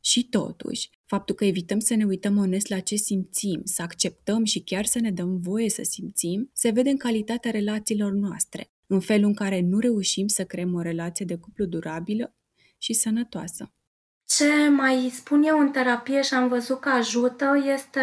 Și 0.00 0.28
totuși, 0.28 0.90
faptul 1.04 1.34
că 1.34 1.44
evităm 1.44 1.78
să 1.78 1.94
ne 1.94 2.04
uităm 2.04 2.38
onest 2.38 2.68
la 2.68 2.78
ce 2.78 2.96
simțim, 2.96 3.60
să 3.64 3.82
acceptăm 3.82 4.44
și 4.44 4.60
chiar 4.60 4.84
să 4.84 4.98
ne 4.98 5.10
dăm 5.10 5.40
voie 5.40 5.68
să 5.68 5.82
simțim, 5.82 6.50
se 6.52 6.70
vede 6.70 6.90
în 6.90 6.96
calitatea 6.96 7.50
relațiilor 7.50 8.12
noastre, 8.12 8.70
în 8.86 9.00
felul 9.00 9.26
în 9.26 9.34
care 9.34 9.60
nu 9.60 9.78
reușim 9.78 10.26
să 10.26 10.44
creăm 10.44 10.74
o 10.74 10.80
relație 10.80 11.24
de 11.24 11.36
cuplu 11.36 11.64
durabilă 11.64 12.34
și 12.78 12.92
sănătoasă. 12.92 13.72
Ce 14.24 14.68
mai 14.68 15.10
spun 15.14 15.42
eu 15.42 15.58
în 15.58 15.70
terapie 15.70 16.22
și 16.22 16.34
am 16.34 16.48
văzut 16.48 16.80
că 16.80 16.88
ajută 16.88 17.62
este 17.74 18.00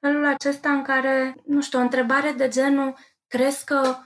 felul 0.00 0.24
acesta 0.24 0.70
în 0.70 0.82
care, 0.82 1.34
nu 1.46 1.62
știu, 1.62 1.78
o 1.78 1.82
întrebare 1.82 2.34
de 2.36 2.48
genul, 2.48 2.94
crezi 3.26 3.64
că 3.64 3.96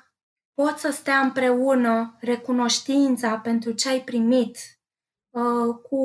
pot 0.54 0.78
să 0.78 0.90
stea 0.90 1.18
împreună 1.18 2.16
recunoștința 2.20 3.38
pentru 3.38 3.72
ce 3.72 3.88
ai 3.88 4.00
primit, 4.00 4.58
uh, 5.30 5.74
cu 5.82 6.04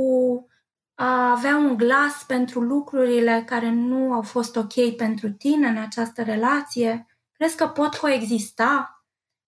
a 0.96 1.32
avea 1.32 1.58
un 1.58 1.78
glas 1.78 2.24
pentru 2.28 2.60
lucrurile 2.60 3.44
care 3.46 3.70
nu 3.70 4.14
au 4.14 4.22
fost 4.22 4.56
ok 4.56 4.96
pentru 4.96 5.30
tine 5.30 5.68
în 5.68 5.78
această 5.78 6.24
relație? 6.24 7.06
Crezi 7.32 7.56
că 7.56 7.68
pot 7.68 7.96
coexista? 7.96 8.90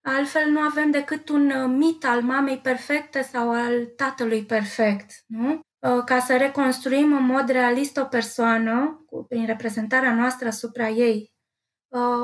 Altfel 0.02 0.50
nu 0.50 0.60
avem 0.60 0.92
decât 0.92 1.30
un 1.30 1.50
uh, 1.50 1.66
mit 1.68 2.06
al 2.06 2.22
mamei 2.22 2.58
perfecte 2.58 3.22
sau 3.22 3.52
al 3.52 3.86
tatălui 3.96 4.46
perfect, 4.46 5.12
nu? 5.26 5.60
Uh, 5.80 6.04
ca 6.06 6.20
să 6.20 6.38
reconstruim 6.38 7.14
în 7.14 7.26
mod 7.26 7.50
realist 7.50 7.98
o 7.98 8.04
persoană, 8.04 9.06
prin 9.28 9.46
reprezentarea 9.46 10.14
noastră 10.14 10.48
asupra 10.48 10.88
ei, 10.88 11.32
uh, 11.32 11.37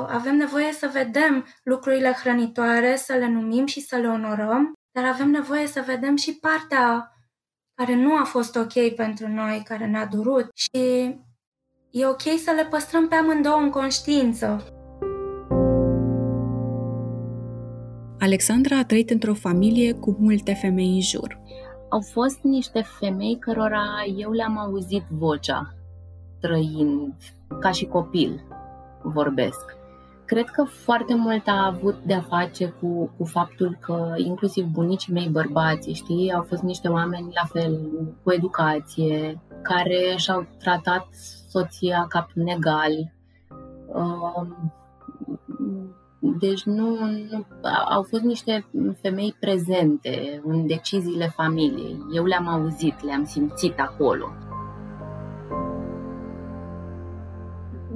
avem 0.06 0.36
nevoie 0.36 0.72
să 0.72 0.90
vedem 0.92 1.46
lucrurile 1.62 2.12
hrănitoare, 2.12 2.96
să 2.96 3.12
le 3.12 3.28
numim 3.28 3.66
și 3.66 3.80
să 3.80 3.96
le 3.96 4.08
onorăm, 4.08 4.72
dar 4.92 5.04
avem 5.04 5.30
nevoie 5.30 5.66
să 5.66 5.84
vedem 5.86 6.16
și 6.16 6.38
partea 6.38 7.08
care 7.74 7.94
nu 7.94 8.16
a 8.16 8.24
fost 8.24 8.56
ok 8.56 8.94
pentru 8.96 9.28
noi, 9.28 9.62
care 9.64 9.86
ne-a 9.86 10.06
durut 10.06 10.48
și 10.54 10.78
e 11.90 12.06
ok 12.06 12.22
să 12.22 12.52
le 12.56 12.64
păstrăm 12.70 13.08
pe 13.08 13.14
amândouă 13.14 13.60
în 13.60 13.70
conștiință. 13.70 14.68
Alexandra 18.18 18.78
a 18.78 18.84
trăit 18.84 19.10
într-o 19.10 19.34
familie 19.34 19.92
cu 19.92 20.16
multe 20.18 20.52
femei 20.52 20.94
în 20.94 21.00
jur. 21.00 21.40
Au 21.90 22.00
fost 22.12 22.42
niște 22.42 22.82
femei 22.98 23.38
cărora 23.38 23.84
eu 24.16 24.30
le-am 24.30 24.58
auzit 24.58 25.04
vocea, 25.10 25.74
trăind 26.40 27.14
ca 27.60 27.70
și 27.70 27.86
copil, 27.86 28.44
vorbesc. 29.04 29.76
Cred 30.24 30.48
că 30.48 30.64
foarte 30.64 31.14
mult 31.14 31.46
a 31.46 31.66
avut 31.66 31.96
de-a 32.04 32.20
face 32.20 32.74
cu, 32.80 33.10
cu 33.16 33.24
faptul 33.24 33.78
că 33.80 34.14
inclusiv 34.16 34.64
bunicii 34.64 35.12
mei 35.12 35.28
bărbați, 35.28 35.90
știi, 35.90 36.32
au 36.32 36.42
fost 36.42 36.62
niște 36.62 36.88
oameni 36.88 37.32
la 37.34 37.60
fel, 37.60 37.80
cu 38.22 38.32
educație, 38.32 39.40
care 39.62 40.14
și-au 40.16 40.46
tratat 40.58 41.06
soția 41.48 42.06
ca 42.08 42.26
un 42.34 42.46
egal. 42.46 43.12
Um, 43.86 44.72
deci 46.38 46.62
nu, 46.62 46.88
nu, 47.30 47.46
au 47.88 48.02
fost 48.02 48.22
niște 48.22 48.66
femei 49.00 49.36
prezente 49.40 50.42
în 50.44 50.66
deciziile 50.66 51.32
familiei. 51.34 51.98
Eu 52.14 52.24
le-am 52.24 52.48
auzit, 52.48 53.04
le-am 53.04 53.24
simțit 53.24 53.80
acolo. 53.80 54.26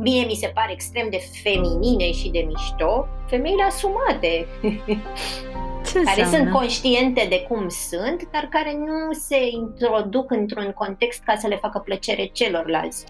Mie 0.00 0.24
mi 0.24 0.34
se 0.34 0.46
pare 0.54 0.72
extrem 0.72 1.10
de 1.10 1.20
feminine 1.42 2.12
și 2.12 2.28
de 2.30 2.44
mișto 2.46 3.06
femeile 3.26 3.62
asumate. 3.62 4.46
Ce 5.86 6.02
care 6.02 6.24
sunt 6.24 6.50
conștiente 6.50 7.26
de 7.28 7.46
cum 7.48 7.68
sunt, 7.68 8.28
dar 8.32 8.48
care 8.50 8.72
nu 8.72 9.12
se 9.12 9.36
introduc 9.50 10.30
într-un 10.30 10.72
context 10.72 11.22
ca 11.22 11.36
să 11.36 11.46
le 11.46 11.56
facă 11.56 11.78
plăcere 11.78 12.26
celorlalți. 12.26 13.04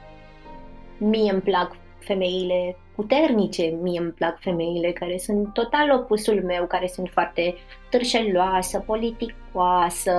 Mie 0.98 1.32
îmi 1.32 1.40
plac 1.40 1.76
femeile 1.98 2.76
puternice. 2.94 3.62
Mie 3.82 4.00
îmi 4.00 4.10
plac 4.10 4.40
femeile 4.40 4.92
care 4.92 5.18
sunt 5.18 5.52
total 5.52 5.90
opusul 5.90 6.42
meu, 6.44 6.66
care 6.66 6.86
sunt 6.86 7.08
foarte 7.12 7.54
târșeloasă, 7.90 8.78
politicoasă, 8.86 10.12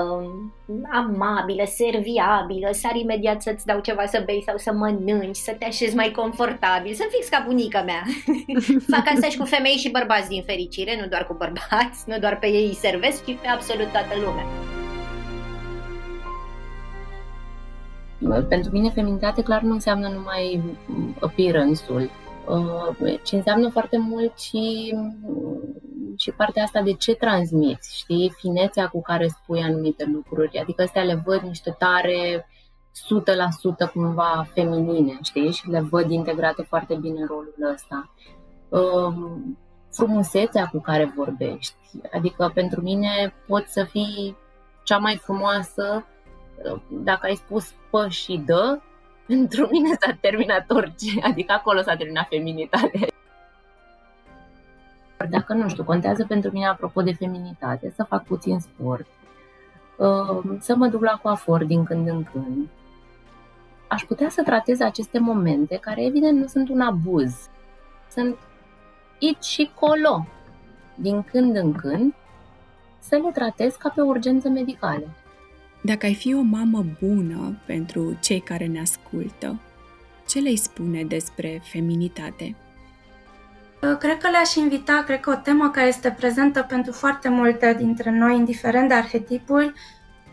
amabilă, 0.91 1.63
serviabilă, 1.65 2.69
sar 2.71 2.95
imediat 2.95 3.41
să-ți 3.41 3.65
dau 3.65 3.79
ceva 3.79 4.05
să 4.05 4.23
bei 4.25 4.43
sau 4.45 4.57
să 4.57 4.71
mănânci, 4.73 5.35
să 5.35 5.55
te 5.59 5.65
așezi 5.65 5.95
mai 5.95 6.11
confortabil, 6.11 6.93
să 6.93 7.03
fix 7.09 7.27
ca 7.27 7.43
bunica 7.45 7.81
mea. 7.81 8.03
Fac 8.95 9.03
asta 9.13 9.27
și 9.27 9.37
cu 9.37 9.45
femei 9.45 9.75
și 9.83 9.91
bărbați 9.91 10.29
din 10.29 10.43
fericire, 10.45 10.97
nu 11.01 11.07
doar 11.07 11.27
cu 11.27 11.33
bărbați, 11.33 12.03
nu 12.05 12.19
doar 12.19 12.39
pe 12.39 12.47
ei 12.47 12.65
îi 12.65 12.73
servesc, 12.73 13.25
ci 13.25 13.35
pe 13.41 13.47
absolut 13.47 13.91
toată 13.91 14.13
lumea. 14.25 14.77
Pentru 18.47 18.71
mine 18.71 18.89
feminitate 18.89 19.43
clar 19.43 19.61
nu 19.61 19.73
înseamnă 19.73 20.07
numai 20.07 20.61
appearance-ul, 21.19 22.09
uh, 22.47 23.19
ci 23.23 23.31
înseamnă 23.31 23.69
foarte 23.69 23.97
mult 23.97 24.39
și, 24.39 24.95
și 26.17 26.31
partea 26.31 26.63
asta 26.63 26.81
de 26.81 26.93
ce 26.93 27.13
transmiți, 27.13 27.97
știi, 27.97 28.33
finețea 28.37 28.87
cu 28.87 29.01
care 29.01 29.27
spui 29.27 29.61
anumite 29.61 30.09
lucruri, 30.13 30.59
adică 30.59 30.81
astea 30.81 31.03
le 31.03 31.21
văd 31.25 31.39
niște 31.41 31.75
tare 31.77 32.47
100% 32.91 33.91
cumva 33.93 34.47
feminine, 34.53 35.19
știi, 35.23 35.51
și 35.51 35.69
le 35.69 35.79
văd 35.79 36.11
integrate 36.11 36.61
foarte 36.61 36.95
bine 36.95 37.19
în 37.19 37.27
rolul 37.27 37.55
ăsta. 37.73 38.11
Uh, 38.69 39.13
frumusețea 39.91 40.67
cu 40.67 40.79
care 40.79 41.13
vorbești, 41.15 41.75
adică 42.11 42.51
pentru 42.53 42.81
mine 42.81 43.33
poți 43.47 43.73
să 43.73 43.83
fii 43.83 44.37
cea 44.83 44.97
mai 44.97 45.15
frumoasă 45.15 46.05
dacă 46.89 47.25
ai 47.25 47.35
spus 47.35 47.71
pă 47.71 47.78
și 48.09 48.41
dă, 48.45 48.79
pentru 49.25 49.67
mine 49.71 49.97
s-a 49.99 50.17
terminat 50.21 50.65
orice, 50.69 51.19
adică 51.21 51.53
acolo 51.53 51.81
s-a 51.81 51.95
terminat 51.95 52.27
feminitatea. 52.27 53.07
Dacă 55.29 55.53
nu 55.53 55.69
știu, 55.69 55.83
contează 55.83 56.25
pentru 56.25 56.51
mine, 56.51 56.67
apropo 56.67 57.01
de 57.01 57.13
feminitate, 57.13 57.93
să 57.95 58.03
fac 58.03 58.23
puțin 58.23 58.59
sport, 58.59 59.07
uh, 59.97 60.57
să 60.59 60.75
mă 60.75 60.87
duc 60.87 61.01
la 61.01 61.19
coafor 61.21 61.63
din 61.63 61.83
când 61.83 62.07
în 62.07 62.23
când. 62.23 62.67
Aș 63.87 64.03
putea 64.03 64.29
să 64.29 64.43
tratez 64.43 64.79
aceste 64.79 65.19
momente, 65.19 65.77
care 65.77 66.05
evident 66.05 66.39
nu 66.39 66.47
sunt 66.47 66.69
un 66.69 66.81
abuz, 66.81 67.49
sunt 68.11 68.37
it 69.17 69.43
și 69.43 69.71
colo, 69.79 70.25
din 70.95 71.23
când 71.23 71.55
în 71.55 71.73
când, 71.73 72.13
să 72.99 73.15
le 73.15 73.31
tratez 73.33 73.75
ca 73.75 73.91
pe 73.95 74.01
urgență 74.01 74.49
medicale. 74.49 75.07
Dacă 75.81 76.05
ai 76.05 76.15
fi 76.15 76.33
o 76.33 76.41
mamă 76.41 76.85
bună 76.99 77.57
pentru 77.65 78.17
cei 78.21 78.39
care 78.39 78.65
ne 78.65 78.79
ascultă, 78.79 79.59
ce 80.27 80.39
le-ai 80.39 80.55
spune 80.55 81.03
despre 81.03 81.61
feminitate? 81.63 82.55
Uh, 83.81 83.97
cred 83.99 84.17
că 84.17 84.29
le-aș 84.29 84.55
invita, 84.55 85.03
cred 85.05 85.19
că 85.19 85.29
o 85.29 85.35
temă 85.35 85.69
care 85.69 85.87
este 85.87 86.11
prezentă 86.11 86.61
pentru 86.61 86.91
foarte 86.91 87.29
multe 87.29 87.73
dintre 87.77 88.11
noi, 88.11 88.35
indiferent 88.35 88.87
de 88.87 88.93
arhetipuri, 88.93 89.73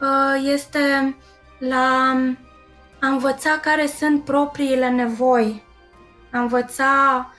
uh, 0.00 0.50
este 0.52 1.16
la 1.58 2.16
a 3.00 3.06
învăța 3.06 3.58
care 3.62 3.86
sunt 3.86 4.24
propriile 4.24 4.88
nevoi, 4.88 5.62
a 6.30 6.38
învăța 6.38 6.86
Uh, 7.30 7.35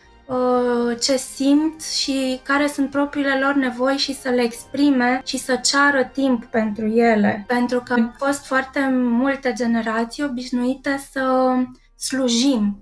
ce 1.01 1.17
simt 1.17 1.81
și 1.81 2.39
care 2.43 2.67
sunt 2.67 2.89
propriile 2.89 3.39
lor 3.39 3.53
nevoi 3.53 3.97
și 3.97 4.13
să 4.13 4.29
le 4.29 4.41
exprime 4.41 5.21
și 5.25 5.37
să 5.37 5.55
ceară 5.55 6.03
timp 6.03 6.45
pentru 6.45 6.85
ele. 6.85 7.43
Pentru 7.47 7.81
că 7.85 7.93
au 7.93 8.13
fost 8.17 8.45
foarte 8.45 8.89
multe 8.93 9.53
generații 9.53 10.23
obișnuite 10.23 11.07
să 11.11 11.53
slujim. 11.95 12.79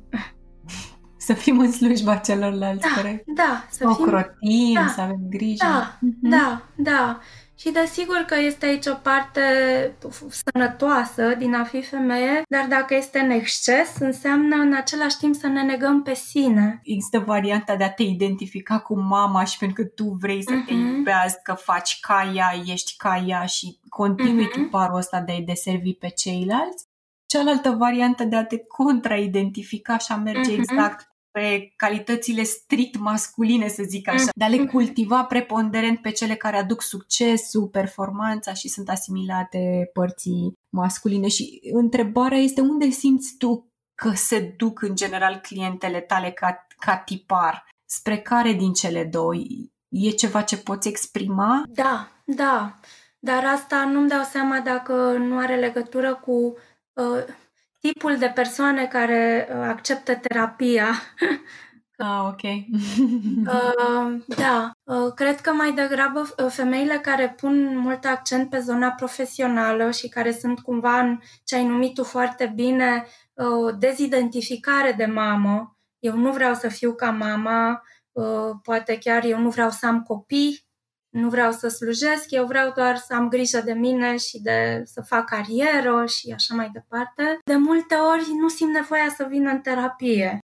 Să 1.18 1.34
fim 1.34 1.60
în 1.60 1.72
slujba 1.72 2.16
celorlalți, 2.16 2.82
da, 2.82 3.02
corect? 3.02 3.24
Da, 3.36 3.66
să, 3.70 3.78
să 3.78 3.94
fim... 3.96 4.04
ocrotim, 4.04 4.74
da, 4.74 4.92
să 4.96 5.02
avem 5.02 5.20
grijă. 5.30 5.66
Da, 5.66 5.98
mm-hmm. 5.98 6.30
da, 6.30 6.62
da. 6.76 7.20
Și 7.58 7.72
desigur 7.72 8.18
că 8.28 8.36
este 8.36 8.66
aici 8.66 8.86
o 8.86 8.94
parte 8.94 9.42
sănătoasă 10.30 11.36
din 11.38 11.54
a 11.54 11.64
fi 11.64 11.82
femeie, 11.82 12.42
dar 12.50 12.66
dacă 12.68 12.96
este 12.96 13.20
în 13.20 13.30
exces, 13.30 13.96
înseamnă 14.00 14.56
în 14.56 14.74
același 14.74 15.18
timp 15.18 15.36
să 15.36 15.48
ne 15.48 15.62
negăm 15.62 16.02
pe 16.04 16.14
sine. 16.14 16.80
Există 16.84 17.20
varianta 17.20 17.76
de 17.76 17.84
a 17.84 17.92
te 17.92 18.04
identifica 18.04 18.80
cu 18.80 19.00
mama 19.00 19.44
și 19.44 19.58
pentru 19.58 19.84
că 19.84 19.90
tu 19.90 20.18
vrei 20.20 20.44
să 20.44 20.54
uh-huh. 20.54 20.66
te 20.66 20.74
mhm. 20.74 20.96
iubească, 20.96 21.54
faci 21.54 22.00
ca 22.00 22.32
ea, 22.36 22.52
ești 22.66 22.96
ca 22.98 23.24
ea 23.28 23.46
și 23.46 23.80
continui 23.90 24.48
uh-huh. 24.48 24.70
parul 24.72 24.98
ăsta 24.98 25.20
de 25.20 25.32
a-i 25.32 25.42
deservi 25.42 25.94
pe 25.94 26.08
ceilalți. 26.08 26.86
Cealaltă 27.26 27.70
variantă 27.70 28.24
de 28.24 28.36
a 28.36 28.46
te 28.46 28.58
contraidentifica 28.58 29.98
și 29.98 30.12
a 30.12 30.16
merge 30.16 30.52
uh-huh. 30.52 30.58
exact 30.58 31.15
pe 31.36 31.74
calitățile 31.76 32.44
strict 32.44 32.98
masculine, 32.98 33.68
să 33.68 33.84
zic 33.88 34.08
așa, 34.08 34.30
de 34.36 34.44
a 34.44 34.48
le 34.48 34.66
cultiva 34.66 35.24
preponderent 35.24 36.02
pe 36.02 36.12
cele 36.12 36.36
care 36.36 36.58
aduc 36.58 36.82
succesul, 36.82 37.68
performanța 37.68 38.54
și 38.54 38.68
sunt 38.68 38.90
asimilate 38.90 39.90
părții 39.94 40.54
masculine. 40.70 41.28
Și 41.28 41.60
întrebarea 41.74 42.38
este 42.38 42.62
unde 42.62 42.90
simți 42.90 43.36
tu 43.38 43.72
că 43.96 44.12
se 44.12 44.54
duc 44.58 44.82
în 44.82 44.96
general 44.96 45.36
clientele 45.36 46.00
tale 46.00 46.32
ca, 46.32 46.68
ca 46.80 46.98
tipar? 46.98 47.70
Spre 47.86 48.18
care 48.18 48.52
din 48.52 48.74
cele 48.74 49.04
două? 49.04 49.34
E 49.90 50.10
ceva 50.10 50.42
ce 50.42 50.58
poți 50.58 50.88
exprima? 50.88 51.64
Da, 51.68 52.08
da. 52.26 52.76
Dar 53.20 53.46
asta 53.46 53.86
nu-mi 53.86 54.10
dau 54.10 54.24
seama 54.24 54.60
dacă 54.60 54.94
nu 55.12 55.38
are 55.38 55.56
legătură 55.56 56.16
cu 56.16 56.58
uh, 56.94 57.24
tipul 57.86 58.18
de 58.18 58.32
persoane 58.36 58.86
care 58.86 59.48
uh, 59.50 59.56
acceptă 59.68 60.16
terapia. 60.16 60.88
Ah, 61.98 62.28
ok. 62.28 62.42
uh, 63.54 64.22
da, 64.28 64.72
uh, 64.84 65.14
cred 65.14 65.42
că 65.42 65.52
mai 65.52 65.72
degrabă 65.72 66.20
uh, 66.20 66.46
femeile 66.50 66.98
care 66.98 67.34
pun 67.38 67.78
mult 67.78 68.06
accent 68.06 68.50
pe 68.50 68.60
zona 68.60 68.90
profesională 68.90 69.92
și 69.92 70.10
care 70.10 70.32
sunt 70.32 70.60
cumva 70.60 71.00
în 71.00 71.20
ce 71.44 71.56
ai 71.56 71.66
numit 71.66 71.94
tu 71.94 72.04
foarte 72.04 72.52
bine, 72.56 73.06
uh, 73.34 73.76
dezidentificare 73.80 74.92
de 74.92 75.06
mamă. 75.06 75.78
Eu 76.00 76.18
nu 76.18 76.32
vreau 76.32 76.54
să 76.54 76.68
fiu 76.68 76.94
ca 76.94 77.12
mama, 77.12 77.82
uh, 78.12 78.56
poate 78.64 78.98
chiar 78.98 79.24
eu 79.24 79.40
nu 79.40 79.50
vreau 79.50 79.70
să 79.70 79.86
am 79.88 80.02
copii, 80.02 80.65
nu 81.16 81.30
vreau 81.30 81.52
să 81.52 81.68
slujesc, 81.68 82.32
eu 82.32 82.46
vreau 82.46 82.72
doar 82.76 82.98
să 82.98 83.14
am 83.14 83.30
grijă 83.30 83.62
de 83.66 83.74
mine 83.74 84.18
și 84.18 84.42
de 84.42 84.82
să 84.86 85.02
fac 85.02 85.26
carieră 85.26 86.06
și 86.06 86.32
așa 86.36 86.56
mai 86.56 86.70
departe. 86.74 87.40
De 87.44 87.56
multe 87.56 87.96
ori 87.96 88.32
nu 88.40 88.48
simt 88.48 88.74
nevoia 88.74 89.10
să 89.16 89.26
vin 89.30 89.48
în 89.48 89.60
terapie. 89.60 90.40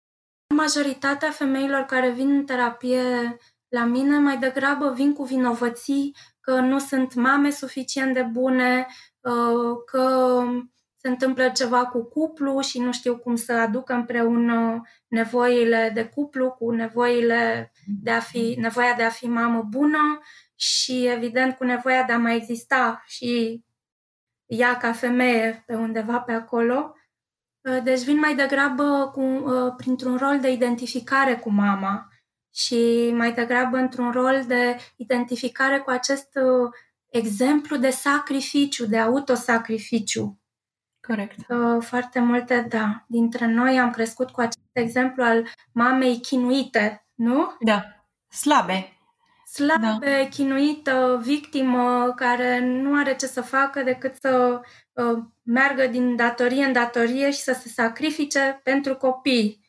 Majoritatea 0.54 1.30
femeilor 1.30 1.80
care 1.82 2.10
vin 2.10 2.30
în 2.30 2.44
terapie 2.44 3.36
La 3.68 3.84
mine 3.84 4.18
mai 4.18 4.38
degrabă 4.38 4.92
vin 4.92 5.12
cu 5.12 5.24
vinovății 5.24 6.16
că 6.40 6.60
nu 6.60 6.78
sunt 6.78 7.14
mame 7.14 7.50
suficient 7.50 8.14
de 8.14 8.22
bune, 8.22 8.86
uh, 9.20 9.76
că 9.86 10.42
se 10.96 11.08
întâmplă 11.08 11.48
ceva 11.48 11.86
cu 11.86 12.04
cuplu 12.04 12.60
și 12.60 12.80
nu 12.80 12.92
știu 12.92 13.16
cum 13.16 13.36
să 13.36 13.52
aduc 13.52 13.88
împreună 13.88 14.82
nevoile 15.08 15.90
de 15.94 16.04
cuplu 16.04 16.50
cu 16.50 16.70
nevoile 16.70 17.72
de 18.02 18.10
a 18.10 18.20
fi, 18.20 18.56
nevoia 18.58 18.94
de 18.96 19.02
a 19.02 19.08
fi 19.08 19.26
mamă 19.26 19.66
bună 19.70 20.20
și 20.60 21.06
evident 21.06 21.56
cu 21.56 21.64
nevoia 21.64 22.02
de 22.02 22.12
a 22.12 22.18
mai 22.18 22.36
exista 22.36 23.04
și 23.06 23.64
ea 24.46 24.76
ca 24.76 24.92
femeie 24.92 25.62
pe 25.66 25.74
undeva 25.74 26.20
pe 26.20 26.32
acolo. 26.32 26.94
Uh, 27.60 27.82
deci 27.82 28.02
vin 28.02 28.18
mai 28.18 28.34
degrabă 28.34 29.10
cu, 29.12 29.20
uh, 29.20 29.72
printr-un 29.76 30.16
rol 30.16 30.40
de 30.40 30.50
identificare 30.50 31.36
cu 31.36 31.50
mama 31.50 32.08
și 32.54 33.10
mai 33.14 33.32
degrabă 33.32 33.76
într-un 33.76 34.10
rol 34.10 34.44
de 34.46 34.76
identificare 34.96 35.78
cu 35.78 35.90
acest 35.90 36.28
uh, 36.34 36.70
exemplu 37.10 37.76
de 37.76 37.90
sacrificiu, 37.90 38.86
de 38.86 38.98
autosacrificiu. 38.98 40.40
Corect. 41.06 41.38
Foarte 41.80 42.20
multe, 42.20 42.66
da. 42.68 43.04
Dintre 43.08 43.46
noi 43.46 43.78
am 43.78 43.90
crescut 43.90 44.30
cu 44.30 44.40
acest 44.40 44.70
exemplu 44.72 45.22
al 45.22 45.46
mamei 45.72 46.20
chinuite, 46.20 47.06
nu? 47.14 47.56
Da. 47.60 47.82
Slabe. 48.28 48.99
Slabe, 49.52 50.22
da. 50.22 50.28
chinuită, 50.28 51.20
victimă, 51.22 52.12
care 52.16 52.66
nu 52.66 52.98
are 52.98 53.16
ce 53.16 53.26
să 53.26 53.40
facă 53.40 53.82
decât 53.82 54.14
să 54.20 54.60
uh, 54.92 55.22
meargă 55.42 55.86
din 55.86 56.16
datorie 56.16 56.64
în 56.64 56.72
datorie 56.72 57.30
și 57.30 57.38
să 57.38 57.52
se 57.52 57.68
sacrifice 57.68 58.60
pentru 58.62 58.96
copii. 58.96 59.60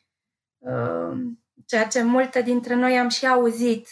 Uh, 0.58 1.18
ceea 1.66 1.86
ce 1.86 2.02
multe 2.02 2.42
dintre 2.42 2.74
noi 2.74 2.98
am 2.98 3.08
și 3.08 3.26
auzit. 3.26 3.88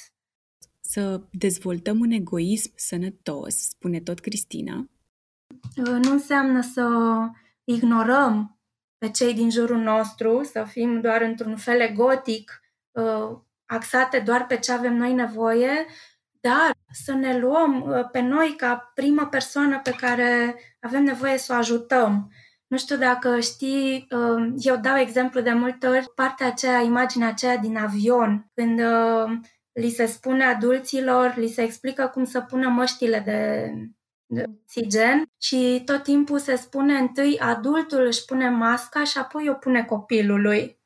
Să 0.80 1.20
dezvoltăm 1.30 2.01
un 2.01 2.11
egoism 2.11 2.72
sănătos, 2.76 3.55
spune 3.55 4.01
tot 4.01 4.18
Cristina. 4.18 4.88
Uh, 5.76 5.99
nu 6.03 6.11
înseamnă 6.11 6.61
să 6.61 6.86
ignorăm 7.64 8.59
pe 8.99 9.11
cei 9.11 9.34
din 9.34 9.51
jurul 9.51 9.78
nostru, 9.78 10.43
să 10.43 10.64
fim 10.68 11.01
doar 11.01 11.22
într-un 11.22 11.57
fel 11.57 11.80
egotic, 11.80 12.61
uh, 12.91 13.38
axate 13.70 14.18
doar 14.18 14.46
pe 14.46 14.58
ce 14.58 14.72
avem 14.72 14.96
noi 14.96 15.12
nevoie, 15.12 15.86
dar 16.40 16.72
să 16.92 17.12
ne 17.12 17.38
luăm 17.38 17.82
uh, 17.82 18.08
pe 18.12 18.20
noi 18.20 18.54
ca 18.56 18.90
primă 18.94 19.26
persoană 19.26 19.80
pe 19.82 19.90
care 19.90 20.60
avem 20.80 21.02
nevoie 21.02 21.38
să 21.38 21.52
o 21.52 21.56
ajutăm. 21.56 22.32
Nu 22.66 22.78
știu 22.78 22.96
dacă 22.96 23.40
știi, 23.40 24.06
uh, 24.10 24.52
eu 24.56 24.76
dau 24.76 24.96
exemplu 24.96 25.40
de 25.40 25.52
multe 25.52 25.86
ori 25.86 26.12
partea 26.14 26.46
aceea, 26.46 26.80
imaginea 26.80 27.28
aceea 27.28 27.56
din 27.56 27.76
avion, 27.76 28.50
când 28.54 28.80
uh, 28.80 29.38
li 29.72 29.90
se 29.90 30.06
spune 30.06 30.44
adulților, 30.44 31.34
li 31.36 31.48
se 31.48 31.62
explică 31.62 32.06
cum 32.06 32.24
să 32.24 32.40
pună 32.40 32.68
măștile 32.68 33.18
de, 33.18 33.72
de 34.26 34.44
oxigen 34.48 35.24
și 35.38 35.82
tot 35.84 36.02
timpul 36.02 36.38
se 36.38 36.56
spune 36.56 36.98
întâi 36.98 37.38
adultul 37.38 38.06
își 38.06 38.24
pune 38.24 38.48
masca 38.48 39.04
și 39.04 39.18
apoi 39.18 39.48
o 39.48 39.54
pune 39.54 39.84
copilului. 39.84 40.79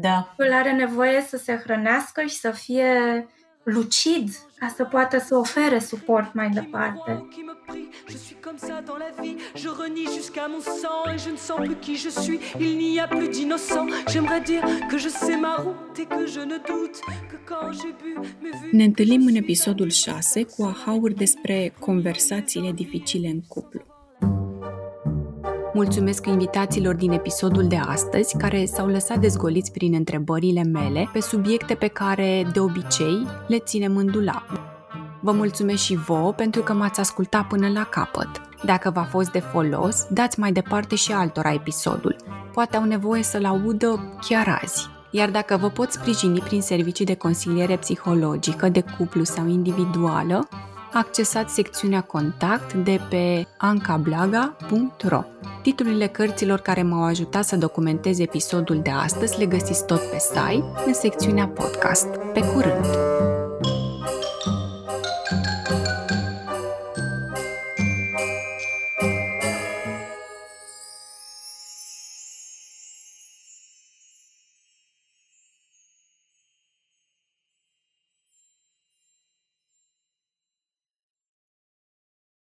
Da. 0.00 0.34
El 0.38 0.52
are 0.52 0.72
nevoie 0.72 1.20
să 1.28 1.36
se 1.36 1.60
hrănească 1.64 2.22
și 2.22 2.36
să 2.36 2.50
fie 2.50 3.26
lucid 3.62 4.30
ca 4.58 4.72
să 4.76 4.84
poată 4.84 5.18
să 5.18 5.36
ofere 5.36 5.78
suport 5.78 6.34
mai 6.34 6.48
departe. 6.48 7.26
Je 8.08 8.16
suis 8.16 8.36
comme 8.44 8.58
ça 8.58 8.80
dans 8.88 8.98
la 9.04 9.10
vie, 9.22 9.36
je 9.62 9.68
renie 9.82 10.08
jusqu'à 10.18 10.46
mon 10.52 10.62
sang 10.82 11.02
et 11.12 11.18
je 11.24 11.30
ne 11.30 11.40
sens 11.48 11.58
plus 11.66 11.78
qui 11.84 11.96
je 12.04 12.10
suis. 12.22 12.38
Il 12.66 12.72
n'y 12.76 13.00
a 13.00 13.08
plus 13.16 13.30
d'innocent. 13.34 13.86
J'aimerais 14.10 14.44
dire 14.52 14.62
que 14.90 14.98
je 15.04 15.08
sais 15.08 15.38
ma 15.46 15.54
route 15.64 15.98
et 16.02 16.08
que 16.16 16.24
je 16.34 16.42
ne 16.52 16.58
doute 16.70 16.98
que 17.30 17.38
quand 17.50 17.66
j'ai 17.78 17.92
bu 18.00 18.10
mes 18.42 18.54
vues. 18.60 18.72
Ne 18.72 18.84
întâlnim 18.84 19.26
în 19.26 19.34
episodul 19.34 19.90
6 19.90 20.42
cu 20.42 20.62
ahauri 20.62 21.14
despre 21.14 21.74
conversațiile 21.78 22.72
dificile 22.72 23.28
în 23.28 23.40
cuplu. 23.48 23.95
Mulțumesc 25.76 26.26
invitațiilor 26.26 26.94
din 26.94 27.12
episodul 27.12 27.66
de 27.66 27.76
astăzi 27.76 28.36
care 28.36 28.64
s-au 28.64 28.86
lăsat 28.86 29.18
dezgoliți 29.18 29.72
prin 29.72 29.94
întrebările 29.94 30.62
mele 30.62 31.08
pe 31.12 31.20
subiecte 31.20 31.74
pe 31.74 31.86
care, 31.86 32.46
de 32.52 32.60
obicei, 32.60 33.26
le 33.48 33.58
ținem 33.58 33.96
în 33.96 34.10
dulap. 34.10 34.44
Vă 35.20 35.32
mulțumesc 35.32 35.82
și 35.82 35.94
vouă 35.94 36.32
pentru 36.32 36.62
că 36.62 36.72
m-ați 36.72 37.00
ascultat 37.00 37.46
până 37.46 37.68
la 37.68 37.84
capăt. 37.84 38.28
Dacă 38.64 38.90
v-a 38.90 39.02
fost 39.02 39.30
de 39.30 39.38
folos, 39.38 40.06
dați 40.10 40.40
mai 40.40 40.52
departe 40.52 40.94
și 40.94 41.12
altora 41.12 41.52
episodul. 41.52 42.16
Poate 42.52 42.76
au 42.76 42.84
nevoie 42.84 43.22
să-l 43.22 43.44
audă 43.44 44.18
chiar 44.28 44.60
azi. 44.62 44.88
Iar 45.10 45.30
dacă 45.30 45.56
vă 45.56 45.68
pot 45.68 45.90
sprijini 45.90 46.40
prin 46.40 46.60
servicii 46.60 47.04
de 47.04 47.14
consiliere 47.14 47.76
psihologică, 47.76 48.68
de 48.68 48.84
cuplu 48.98 49.24
sau 49.24 49.48
individuală, 49.48 50.48
accesați 50.96 51.54
secțiunea 51.54 52.00
Contact 52.00 52.72
de 52.72 53.00
pe 53.08 53.46
ancablaga.ro. 53.56 55.22
Titlurile 55.62 56.06
cărților 56.06 56.60
care 56.60 56.82
m-au 56.82 57.04
ajutat 57.04 57.44
să 57.44 57.56
documentez 57.56 58.18
episodul 58.18 58.80
de 58.82 58.90
astăzi 58.90 59.38
le 59.38 59.46
găsiți 59.46 59.86
tot 59.86 60.00
pe 60.00 60.18
site, 60.18 60.64
în 60.86 60.94
secțiunea 60.94 61.46
podcast. 61.48 62.06
Pe 62.06 62.40
curând! 62.40 62.84